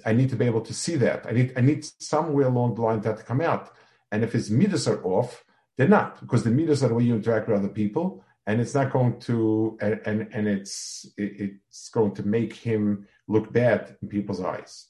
I 0.05 0.13
need 0.13 0.29
to 0.29 0.35
be 0.35 0.45
able 0.45 0.61
to 0.61 0.73
see 0.73 0.95
that. 0.97 1.25
I 1.27 1.31
need 1.31 1.53
I 1.57 1.61
need 1.61 1.83
somewhere 1.99 2.47
along 2.47 2.75
the 2.75 2.81
line 2.81 3.01
that 3.01 3.17
to 3.17 3.23
come 3.23 3.41
out. 3.41 3.71
And 4.11 4.23
if 4.23 4.31
his 4.33 4.51
meters 4.51 4.87
are 4.87 5.03
off, 5.03 5.43
they're 5.77 5.87
not, 5.87 6.19
because 6.19 6.43
the 6.43 6.51
meters 6.51 6.83
are 6.83 6.89
the 6.89 6.95
way 6.95 7.03
you 7.03 7.15
interact 7.15 7.47
with 7.47 7.57
other 7.57 7.69
people, 7.69 8.23
and 8.45 8.59
it's 8.59 8.73
not 8.73 8.91
going 8.91 9.19
to 9.21 9.77
and 9.81 10.01
and, 10.05 10.27
and 10.33 10.47
it's 10.47 11.05
it, 11.17 11.59
it's 11.69 11.89
going 11.89 12.13
to 12.15 12.23
make 12.23 12.53
him 12.53 13.07
look 13.27 13.53
bad 13.53 13.95
in 14.01 14.09
people's 14.09 14.41
eyes. 14.41 14.87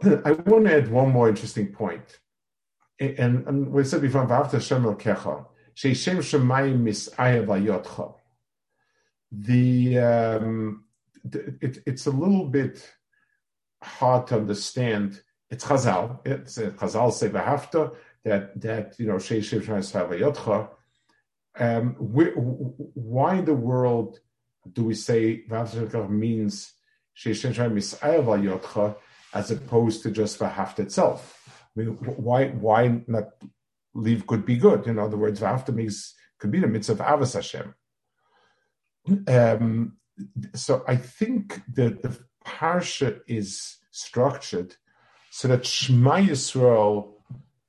I 0.02 0.32
want 0.32 0.66
to 0.66 0.76
add 0.76 0.90
one 0.90 1.10
more 1.10 1.28
interesting 1.28 1.68
point. 1.72 2.20
And, 3.00 3.46
and 3.46 3.72
we 3.72 3.84
said 3.84 4.02
before, 4.02 4.26
Shem 4.60 4.84
El 4.84 4.94
Kecha, 4.94 5.46
Sheishem 5.74 6.18
Shemayim 6.18 6.82
Mis'ayev 6.82 8.14
The, 9.32 9.98
um, 9.98 10.84
it, 11.24 11.78
it's 11.86 12.06
a 12.06 12.10
little 12.10 12.46
bit 12.46 12.86
hard 13.82 14.26
to 14.28 14.36
understand. 14.36 15.22
It's 15.50 15.64
Chazal. 15.64 16.20
It's 16.24 16.58
uh, 16.58 16.70
Chazal 16.70 17.12
say 17.12 17.28
V'hafta, 17.28 17.94
that, 18.24 18.60
that, 18.60 18.94
you 18.98 19.06
know, 19.06 19.16
Sheishem 19.16 19.62
Shemayim 19.62 19.78
Mis'ayev 19.78 20.68
um, 21.58 21.94
why 21.98 23.34
in 23.34 23.44
the 23.44 23.54
world 23.54 24.20
do 24.72 24.84
we 24.84 24.94
say 24.94 25.44
V'hafta 25.48 26.08
means 26.08 26.72
Sheishem 27.16 27.52
Shemayim 27.52 27.74
Mis'ayev 27.74 28.96
as 29.34 29.50
opposed 29.50 30.02
to 30.04 30.10
just 30.10 30.38
V'hafta 30.38 30.80
itself? 30.80 31.36
I 31.48 31.80
mean, 31.80 31.88
why 31.96 32.48
why 32.48 33.02
not 33.06 33.30
leave 33.94 34.26
good 34.26 34.44
be 34.44 34.56
good? 34.56 34.86
In 34.86 34.98
other 34.98 35.16
words, 35.16 35.42
after 35.42 35.72
means 35.72 36.14
could 36.38 36.50
be 36.50 36.60
the 36.60 36.66
mitzvah 36.66 37.04
of 37.04 37.20
Avos 37.20 37.34
Hashem. 37.34 37.74
Um, 39.28 39.96
so 40.54 40.84
I 40.86 40.96
think 40.96 41.60
that 41.74 42.02
the 42.02 42.18
parsha 42.44 43.20
is 43.26 43.78
structured 43.90 44.76
so 45.40 45.48
that 45.48 45.64
Shema 45.64 46.16
Yisrael 46.16 47.14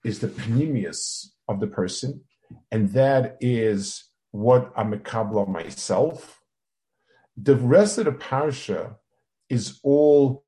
is 0.03 0.19
the 0.19 0.27
pneumius 0.27 1.27
of 1.47 1.61
the 1.61 1.67
person, 1.67 2.19
and 2.69 2.89
that 2.89 3.37
is 3.39 4.09
what 4.31 4.73
I'm 4.75 4.91
a 4.91 4.97
kabbalah 4.97 5.47
myself. 5.47 6.41
The 7.37 7.55
rest 7.55 7.97
of 7.97 8.03
the 8.03 8.11
parsha 8.11 8.97
is 9.47 9.79
all 9.83 10.43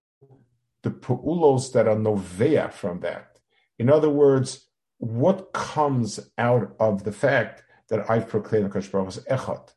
the 0.82 0.90
pu'ulos 0.90 1.72
that 1.72 1.88
are 1.88 1.96
novea 1.96 2.74
from 2.74 3.00
that. 3.00 3.40
In 3.80 3.90
other 3.90 4.10
words, 4.10 4.68
what 4.98 5.54
comes 5.54 6.20
out 6.38 6.76
of 6.78 7.06
the 7.06 7.14
fact 7.14 7.64
that 7.88 8.10
I've 8.12 8.28
proclaimed 8.28 8.70
Hakadosh 8.70 8.92
Baruch 8.92 9.08
as 9.08 9.20
Echad, 9.32 9.70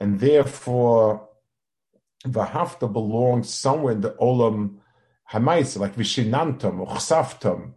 and 0.00 0.20
therefore 0.20 1.30
the 2.26 2.44
Hafta 2.44 2.92
belongs 2.92 3.48
somewhere 3.48 3.94
in 3.94 4.02
the 4.02 4.10
Olam 4.20 4.80
Hamais, 5.32 5.78
like 5.78 5.96
Vishinantam 5.96 6.80
or 6.80 6.86
Chsaftam, 6.86 7.72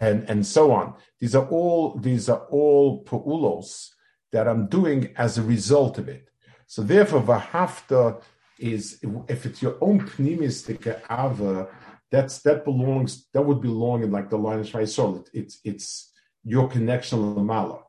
and 0.00 0.28
and 0.28 0.46
so 0.46 0.72
on. 0.72 0.94
These 1.20 1.34
are 1.34 1.46
all 1.48 1.96
these 1.98 2.28
are 2.28 2.46
all 2.50 3.04
pu'ulos 3.04 3.90
that 4.32 4.48
I'm 4.48 4.66
doing 4.66 5.12
as 5.16 5.38
a 5.38 5.42
result 5.42 5.98
of 5.98 6.08
it. 6.08 6.28
So 6.66 6.82
therefore, 6.82 7.22
Vahafta 7.22 8.20
is 8.58 8.98
if 9.28 9.46
it's 9.46 9.62
your 9.62 9.76
own 9.80 10.00
pneumistic 10.00 10.86
ava 11.10 11.68
that's 12.10 12.38
that 12.40 12.64
belongs 12.64 13.26
that 13.32 13.42
would 13.42 13.60
belong 13.60 14.02
in 14.02 14.10
like 14.10 14.30
the 14.30 14.38
line 14.38 14.60
of 14.60 14.66
Shmai 14.66 15.18
It, 15.18 15.30
it's 15.32 15.60
it's 15.64 16.12
your 16.44 16.68
connection 16.68 17.18
lamala. 17.18 17.82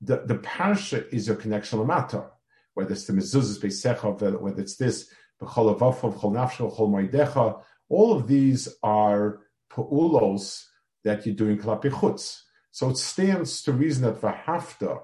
The 0.00 0.22
the 0.26 0.36
parsha 0.36 1.06
is 1.12 1.26
your 1.26 1.36
connection 1.36 1.80
lamata, 1.80 2.30
whether 2.74 2.92
it's 2.92 3.04
the 3.04 3.12
mezuzah 3.12 3.60
beisecha, 3.60 4.40
whether 4.40 4.60
it's 4.60 4.76
this 4.76 5.10
b'cholavafav 5.42 6.18
chol 6.18 6.32
nafshel 6.32 6.76
chol 6.76 6.88
moedecha. 6.88 7.62
All 7.88 8.12
of 8.16 8.28
these 8.28 8.68
are 8.82 9.40
pa'ulos 9.70 10.64
that 11.04 11.26
you're 11.26 11.34
doing 11.34 11.58
klapi 11.58 11.90
chutz. 11.90 12.42
So 12.70 12.90
it 12.90 12.98
stands 12.98 13.62
to 13.62 13.72
reason 13.72 14.04
that 14.04 14.20
v'hafta, 14.20 15.00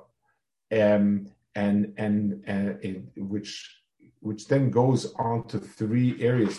um, 0.72 1.28
and 1.54 1.94
and 1.96 2.44
and 2.46 3.10
which 3.16 3.74
which 4.20 4.48
then 4.48 4.70
goes 4.70 5.12
on 5.14 5.46
to 5.48 5.58
three 5.58 6.22
areas 6.22 6.58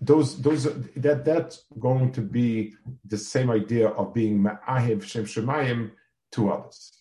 those 0.00 0.40
those 0.42 0.64
that 0.96 1.24
that's 1.24 1.64
going 1.78 2.12
to 2.12 2.20
be 2.20 2.74
the 3.04 3.18
same 3.18 3.50
idea 3.50 3.88
of 3.88 4.12
being 4.12 4.40
ma'ahiv 4.40 5.02
shem 5.02 5.24
shemayim 5.24 5.90
to 6.32 6.50
others. 6.50 6.92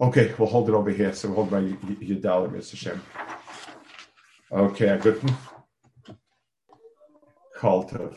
Okay, 0.00 0.32
we'll 0.38 0.48
hold 0.48 0.68
it 0.68 0.74
over 0.74 0.90
here. 0.90 1.12
So 1.12 1.28
we'll 1.28 1.44
hold 1.44 1.50
by 1.50 1.62
Yadalim, 1.62 2.52
Mr. 2.52 2.76
Shem. 2.76 3.02
Okay, 4.52 4.90
I 4.90 4.96
got 7.60 7.88
Kultov. 7.88 8.16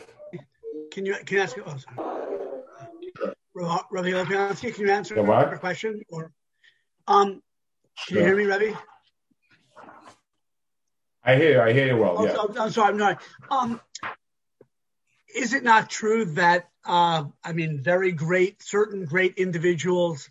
Can 0.92 1.06
you 1.06 1.14
can 1.24 1.36
you 1.36 1.42
ask? 1.42 1.56
Oh, 1.64 1.76
sorry. 1.76 3.36
Rabbi 3.54 4.10
Lopiansky, 4.10 4.74
can 4.74 4.86
you 4.86 4.92
answer 4.92 5.14
a 5.14 5.58
question? 5.58 6.02
Or 6.08 6.32
um, 7.06 7.42
can 8.06 8.16
sure. 8.16 8.18
you 8.18 8.24
hear 8.24 8.36
me, 8.36 8.44
Rabbi? 8.44 8.72
I 11.24 11.36
hear 11.36 11.52
you. 11.52 11.60
I 11.60 11.72
hear 11.72 11.86
you 11.86 11.96
well. 11.96 12.16
Oh, 12.18 12.24
yeah. 12.24 12.36
I'm, 12.38 12.60
I'm 12.60 12.70
sorry. 12.70 12.90
I'm 12.90 12.96
not. 12.96 13.22
Um, 13.50 13.80
is 15.34 15.52
it 15.52 15.62
not 15.62 15.88
true 15.88 16.24
that 16.34 16.68
uh, 16.84 17.24
I 17.44 17.52
mean, 17.52 17.80
very 17.80 18.12
great, 18.12 18.62
certain 18.62 19.04
great 19.04 19.34
individuals, 19.36 20.28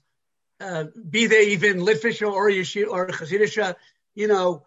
uh, 0.60 0.86
be 1.10 1.28
they 1.28 1.50
even 1.50 1.80
Litvish 1.80 2.26
or 2.28 2.50
Yeshiva 2.50 2.89
or 2.89 3.08
Chassidisha, 3.08 3.76
you 4.15 4.28
know, 4.28 4.63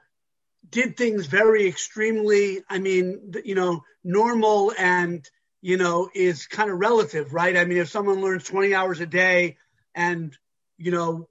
did 0.70 0.96
things 0.96 1.26
very 1.26 1.66
extremely. 1.66 2.62
I 2.68 2.78
mean, 2.78 3.32
you 3.44 3.54
know, 3.54 3.84
normal 4.02 4.72
and 4.78 5.28
you 5.60 5.76
know 5.76 6.10
is 6.14 6.46
kind 6.46 6.70
of 6.70 6.78
relative, 6.78 7.32
right? 7.32 7.56
I 7.56 7.64
mean, 7.64 7.78
if 7.78 7.88
someone 7.88 8.20
learns 8.20 8.44
20 8.44 8.74
hours 8.74 9.00
a 9.00 9.06
day 9.06 9.56
and 9.94 10.36
you 10.76 10.90
know 10.90 11.28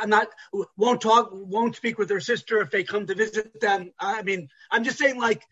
I'm 0.00 0.10
not 0.10 0.28
won't 0.76 1.00
talk 1.00 1.30
won't 1.32 1.76
speak 1.76 1.98
with 1.98 2.08
their 2.08 2.20
sister 2.20 2.60
if 2.60 2.70
they 2.70 2.84
come 2.84 3.06
to 3.06 3.14
visit 3.14 3.60
them. 3.60 3.92
I 3.98 4.22
mean, 4.22 4.48
I'm 4.70 4.84
just 4.84 4.98
saying 4.98 5.18
like 5.18 5.42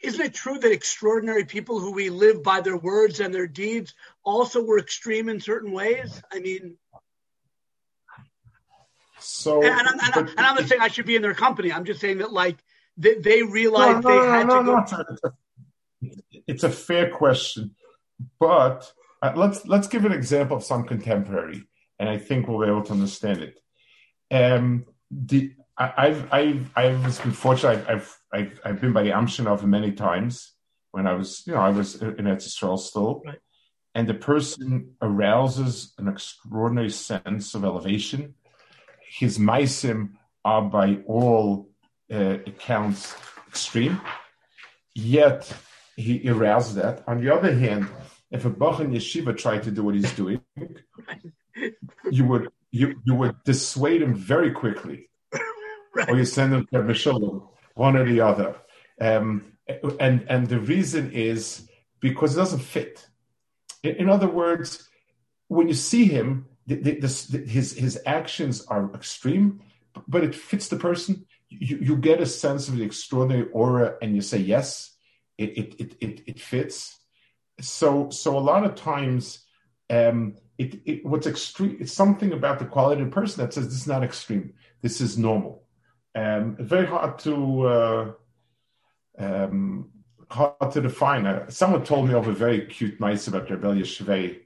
isn't 0.00 0.20
it 0.20 0.34
true 0.34 0.58
that 0.58 0.72
extraordinary 0.72 1.44
people 1.44 1.80
who 1.80 1.92
we 1.92 2.08
live 2.08 2.42
by 2.42 2.60
their 2.60 2.76
words 2.76 3.18
and 3.18 3.34
their 3.34 3.48
deeds 3.48 3.94
also 4.24 4.62
were 4.62 4.78
extreme 4.78 5.28
in 5.28 5.40
certain 5.40 5.72
ways? 5.72 6.22
I 6.32 6.38
mean, 6.38 6.76
so 9.18 9.56
and, 9.56 9.66
and, 9.66 9.88
I'm, 9.88 10.00
and, 10.00 10.12
but, 10.14 10.30
and 10.30 10.40
I'm, 10.40 10.54
not 10.54 10.68
saying 10.68 10.80
I 10.80 10.88
should 10.88 11.06
be 11.06 11.16
in 11.16 11.22
their 11.22 11.34
company. 11.34 11.72
I'm 11.72 11.84
just 11.84 12.00
saying 12.00 12.18
that 12.18 12.32
like 12.32 12.56
they, 12.98 13.14
they 13.14 13.42
realized 13.42 14.04
no, 14.04 14.10
no, 14.10 14.22
they 14.22 14.28
had 14.28 14.46
no, 14.46 14.84
to 14.84 15.16
go. 15.22 15.30
It's 16.46 16.64
a 16.64 16.70
fair 16.70 17.10
question, 17.10 17.74
but 18.38 18.92
uh, 19.22 19.32
let's 19.36 19.66
let's 19.66 19.88
give 19.88 20.04
an 20.04 20.12
example 20.12 20.56
of 20.56 20.64
some 20.64 20.84
contemporary 20.84 21.64
and 21.98 22.08
I 22.08 22.18
think 22.18 22.46
we'll 22.46 22.60
be 22.60 22.66
able 22.66 22.84
to 22.84 22.92
understand 22.92 23.42
it. 23.42 23.60
Um, 24.30 24.86
the 25.10 25.54
I, 25.76 26.08
have 26.08 26.28
I've 26.32 26.70
I've 26.76 27.22
been 27.22 27.32
fortunate. 27.32 27.84
I've 27.88 28.18
I've 28.32 28.60
I've 28.64 28.80
been 28.80 28.92
by 28.92 29.02
the 29.02 29.10
Amshinov 29.10 29.62
many 29.64 29.92
times 29.92 30.52
when 30.90 31.06
I 31.06 31.14
was 31.14 31.44
you 31.46 31.54
know 31.54 31.60
I 31.60 31.70
was 31.70 32.00
in 32.02 32.14
Eretz 32.14 32.42
still, 32.80 33.22
right. 33.24 33.38
and 33.94 34.08
the 34.08 34.14
person 34.14 34.94
arouses 35.00 35.92
an 35.98 36.08
extraordinary 36.08 36.90
sense 36.90 37.54
of 37.54 37.64
elevation. 37.64 38.34
His 39.08 39.38
meisim 39.38 40.14
are 40.44 40.62
by 40.62 40.98
all 41.06 41.68
uh, 42.12 42.38
it 42.46 42.58
counts 42.58 43.14
extreme. 43.46 44.00
Yet 44.94 45.52
he 45.96 46.28
arouses 46.28 46.74
that. 46.76 47.02
On 47.06 47.20
the 47.20 47.32
other 47.34 47.54
hand, 47.54 47.88
if 48.30 48.44
a 48.44 48.50
Bach 48.50 48.80
in 48.80 48.92
yeshiva 48.92 49.36
tried 49.36 49.62
to 49.64 49.70
do 49.70 49.82
what 49.82 49.94
he's 49.94 50.12
doing, 50.12 50.40
you 52.10 52.24
would 52.24 52.48
you 52.70 53.00
you 53.04 53.14
would 53.14 53.36
dissuade 53.44 54.02
him 54.02 54.14
very 54.14 54.50
quickly, 54.50 55.08
right. 55.94 56.08
or 56.08 56.16
you 56.16 56.24
send 56.24 56.52
him 56.52 56.66
to 56.72 56.82
Mishalom, 56.82 57.48
one 57.74 57.96
or 57.96 58.04
the 58.04 58.20
other. 58.20 58.54
Um, 59.00 59.52
and 60.00 60.26
and 60.28 60.46
the 60.46 60.60
reason 60.60 61.12
is 61.12 61.68
because 62.00 62.34
it 62.34 62.40
doesn't 62.40 62.60
fit. 62.60 63.06
In, 63.82 63.96
in 63.96 64.08
other 64.08 64.28
words, 64.28 64.88
when 65.48 65.68
you 65.68 65.74
see 65.74 66.04
him, 66.04 66.46
the, 66.66 66.76
the, 66.76 66.92
the, 67.30 67.38
his 67.46 67.72
his 67.72 67.98
actions 68.04 68.66
are 68.66 68.92
extreme, 68.94 69.60
but 70.06 70.22
it 70.24 70.34
fits 70.34 70.68
the 70.68 70.76
person. 70.76 71.26
You, 71.48 71.78
you 71.78 71.96
get 71.96 72.20
a 72.20 72.26
sense 72.26 72.68
of 72.68 72.76
the 72.76 72.84
extraordinary 72.84 73.48
aura, 73.50 73.96
and 74.02 74.14
you 74.14 74.20
say 74.20 74.38
yes, 74.38 74.94
it 75.36 75.56
it 75.56 75.74
it 75.78 75.96
it, 76.00 76.22
it 76.26 76.40
fits. 76.40 76.98
So 77.60 78.10
so 78.10 78.36
a 78.36 78.40
lot 78.40 78.64
of 78.64 78.74
times, 78.74 79.44
um, 79.90 80.36
it, 80.58 80.80
it 80.84 81.06
what's 81.06 81.26
extreme. 81.26 81.78
It's 81.80 81.92
something 81.92 82.32
about 82.32 82.58
the 82.58 82.66
quality 82.66 83.02
of 83.02 83.08
the 83.08 83.14
person 83.14 83.42
that 83.42 83.54
says 83.54 83.64
this 83.66 83.80
is 83.80 83.86
not 83.86 84.04
extreme. 84.04 84.54
This 84.82 85.00
is 85.00 85.16
normal. 85.18 85.64
Um, 86.14 86.56
very 86.58 86.86
hard 86.86 87.18
to. 87.20 87.66
Uh, 87.66 88.12
um, 89.18 89.90
hard 90.30 90.72
to 90.72 90.80
define. 90.80 91.26
Uh, 91.26 91.48
someone 91.48 91.84
told 91.84 92.08
me 92.08 92.14
of 92.14 92.28
a 92.28 92.32
very 92.32 92.66
cute 92.66 93.00
nice 93.00 93.26
about 93.28 93.50
Reb 93.50 93.62
Elya 93.62 93.82
Svei, 93.82 94.40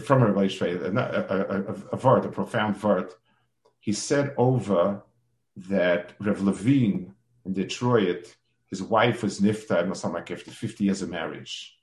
from 0.00 0.22
Reb 0.22 0.34
Elya 0.34 0.50
Svei, 0.50 0.82
a, 0.82 0.98
a, 0.98 1.72
a, 1.72 1.96
a 1.96 1.96
word, 1.96 2.24
a 2.24 2.28
profound 2.28 2.82
word. 2.82 3.12
He 3.78 3.92
said 3.92 4.34
over 4.36 5.02
that 5.56 6.12
Rev 6.20 6.42
Levine 6.42 7.14
in 7.44 7.52
Detroit, 7.52 8.34
his 8.66 8.82
wife 8.82 9.22
was 9.22 9.40
Nifta 9.40 9.94
something 9.96 10.14
like 10.14 10.30
after 10.30 10.50
50 10.50 10.84
years 10.84 11.02
of 11.02 11.10
marriage. 11.10 11.76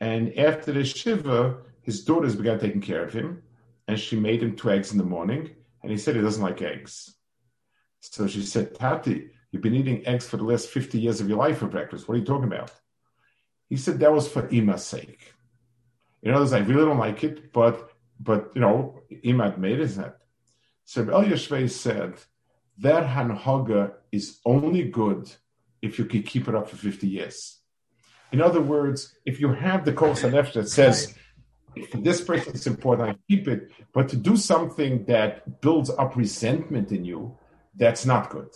And 0.00 0.36
after 0.38 0.72
the 0.72 0.84
Shiva, 0.84 1.58
his 1.82 2.04
daughters 2.04 2.36
began 2.36 2.58
taking 2.58 2.80
care 2.80 3.04
of 3.04 3.12
him, 3.12 3.42
and 3.86 3.98
she 3.98 4.18
made 4.18 4.42
him 4.42 4.56
two 4.56 4.70
eggs 4.70 4.92
in 4.92 4.98
the 4.98 5.04
morning, 5.04 5.50
and 5.82 5.90
he 5.90 5.98
said 5.98 6.16
he 6.16 6.22
doesn't 6.22 6.42
like 6.42 6.62
eggs. 6.62 7.14
So 8.00 8.26
she 8.26 8.42
said, 8.42 8.74
Tati, 8.74 9.30
You've 9.50 9.62
been 9.62 9.74
eating 9.74 10.06
eggs 10.06 10.28
for 10.28 10.36
the 10.36 10.44
last 10.44 10.68
50 10.68 10.98
years 10.98 11.20
of 11.20 11.28
your 11.28 11.38
life 11.38 11.58
for 11.58 11.66
breakfast. 11.66 12.06
What 12.06 12.14
are 12.14 12.18
you 12.18 12.24
talking 12.24 12.46
about? 12.46 12.72
He 13.68 13.76
said 13.76 13.98
that 13.98 14.12
was 14.12 14.28
for 14.28 14.48
Ima's 14.48 14.84
sake. 14.84 15.34
In 16.22 16.32
other 16.32 16.42
words, 16.42 16.52
I 16.52 16.58
really 16.58 16.84
don't 16.84 16.98
like 16.98 17.24
it, 17.24 17.52
but 17.52 17.92
but 18.18 18.52
you 18.54 18.60
know, 18.60 19.00
Ima 19.22 19.56
made 19.56 19.80
it 19.80 19.88
that. 19.96 20.18
So 20.84 21.04
Elya 21.04 21.32
Svei 21.32 21.70
said 21.70 22.14
that 22.80 23.06
Hanhaga 23.06 23.92
is 24.12 24.40
only 24.44 24.84
good 24.84 25.30
if 25.82 25.98
you 25.98 26.04
can 26.04 26.22
keep 26.22 26.48
it 26.48 26.54
up 26.54 26.68
for 26.68 26.76
50 26.76 27.06
years. 27.06 27.58
In 28.32 28.40
other 28.40 28.60
words, 28.60 29.14
if 29.24 29.40
you 29.40 29.52
have 29.52 29.84
the 29.84 29.92
Kol 29.92 30.10
Sanef 30.10 30.52
that 30.52 30.68
says, 30.68 31.14
this 31.94 32.20
person 32.20 32.54
is 32.54 32.66
important, 32.66 33.10
I 33.10 33.14
keep 33.28 33.48
it, 33.48 33.70
but 33.92 34.08
to 34.10 34.16
do 34.16 34.36
something 34.36 35.04
that 35.06 35.60
builds 35.60 35.90
up 35.90 36.16
resentment 36.16 36.92
in 36.92 37.04
you, 37.04 37.36
that's 37.74 38.04
not 38.04 38.30
good. 38.30 38.50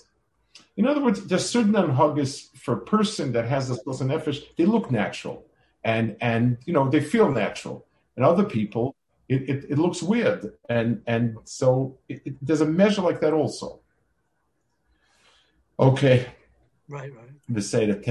In 0.76 0.86
other 0.86 1.02
words, 1.02 1.24
there's 1.26 1.48
certain 1.48 1.72
anhagas 1.72 2.56
for 2.56 2.74
a 2.74 2.80
person 2.80 3.32
that 3.32 3.46
has 3.46 3.68
this 3.68 3.82
person 3.82 4.08
nefesh, 4.08 4.42
they 4.56 4.66
look 4.66 4.90
natural 4.90 5.44
and 5.84 6.16
and 6.20 6.58
you 6.64 6.72
know 6.72 6.88
they 6.88 7.00
feel 7.00 7.30
natural. 7.30 7.86
And 8.16 8.24
other 8.24 8.44
people, 8.44 8.94
it, 9.28 9.48
it, 9.48 9.64
it 9.70 9.78
looks 9.78 10.02
weird. 10.02 10.52
And 10.68 11.02
and 11.06 11.36
so 11.44 11.98
it, 12.08 12.36
there's 12.44 12.60
a 12.60 12.66
measure 12.66 13.02
like 13.02 13.20
that 13.20 13.32
also. 13.32 13.80
Okay. 15.78 16.26
Right, 16.88 17.14
right. 17.14 17.30
The 17.48 17.62
say 17.62 17.86
that 17.86 18.02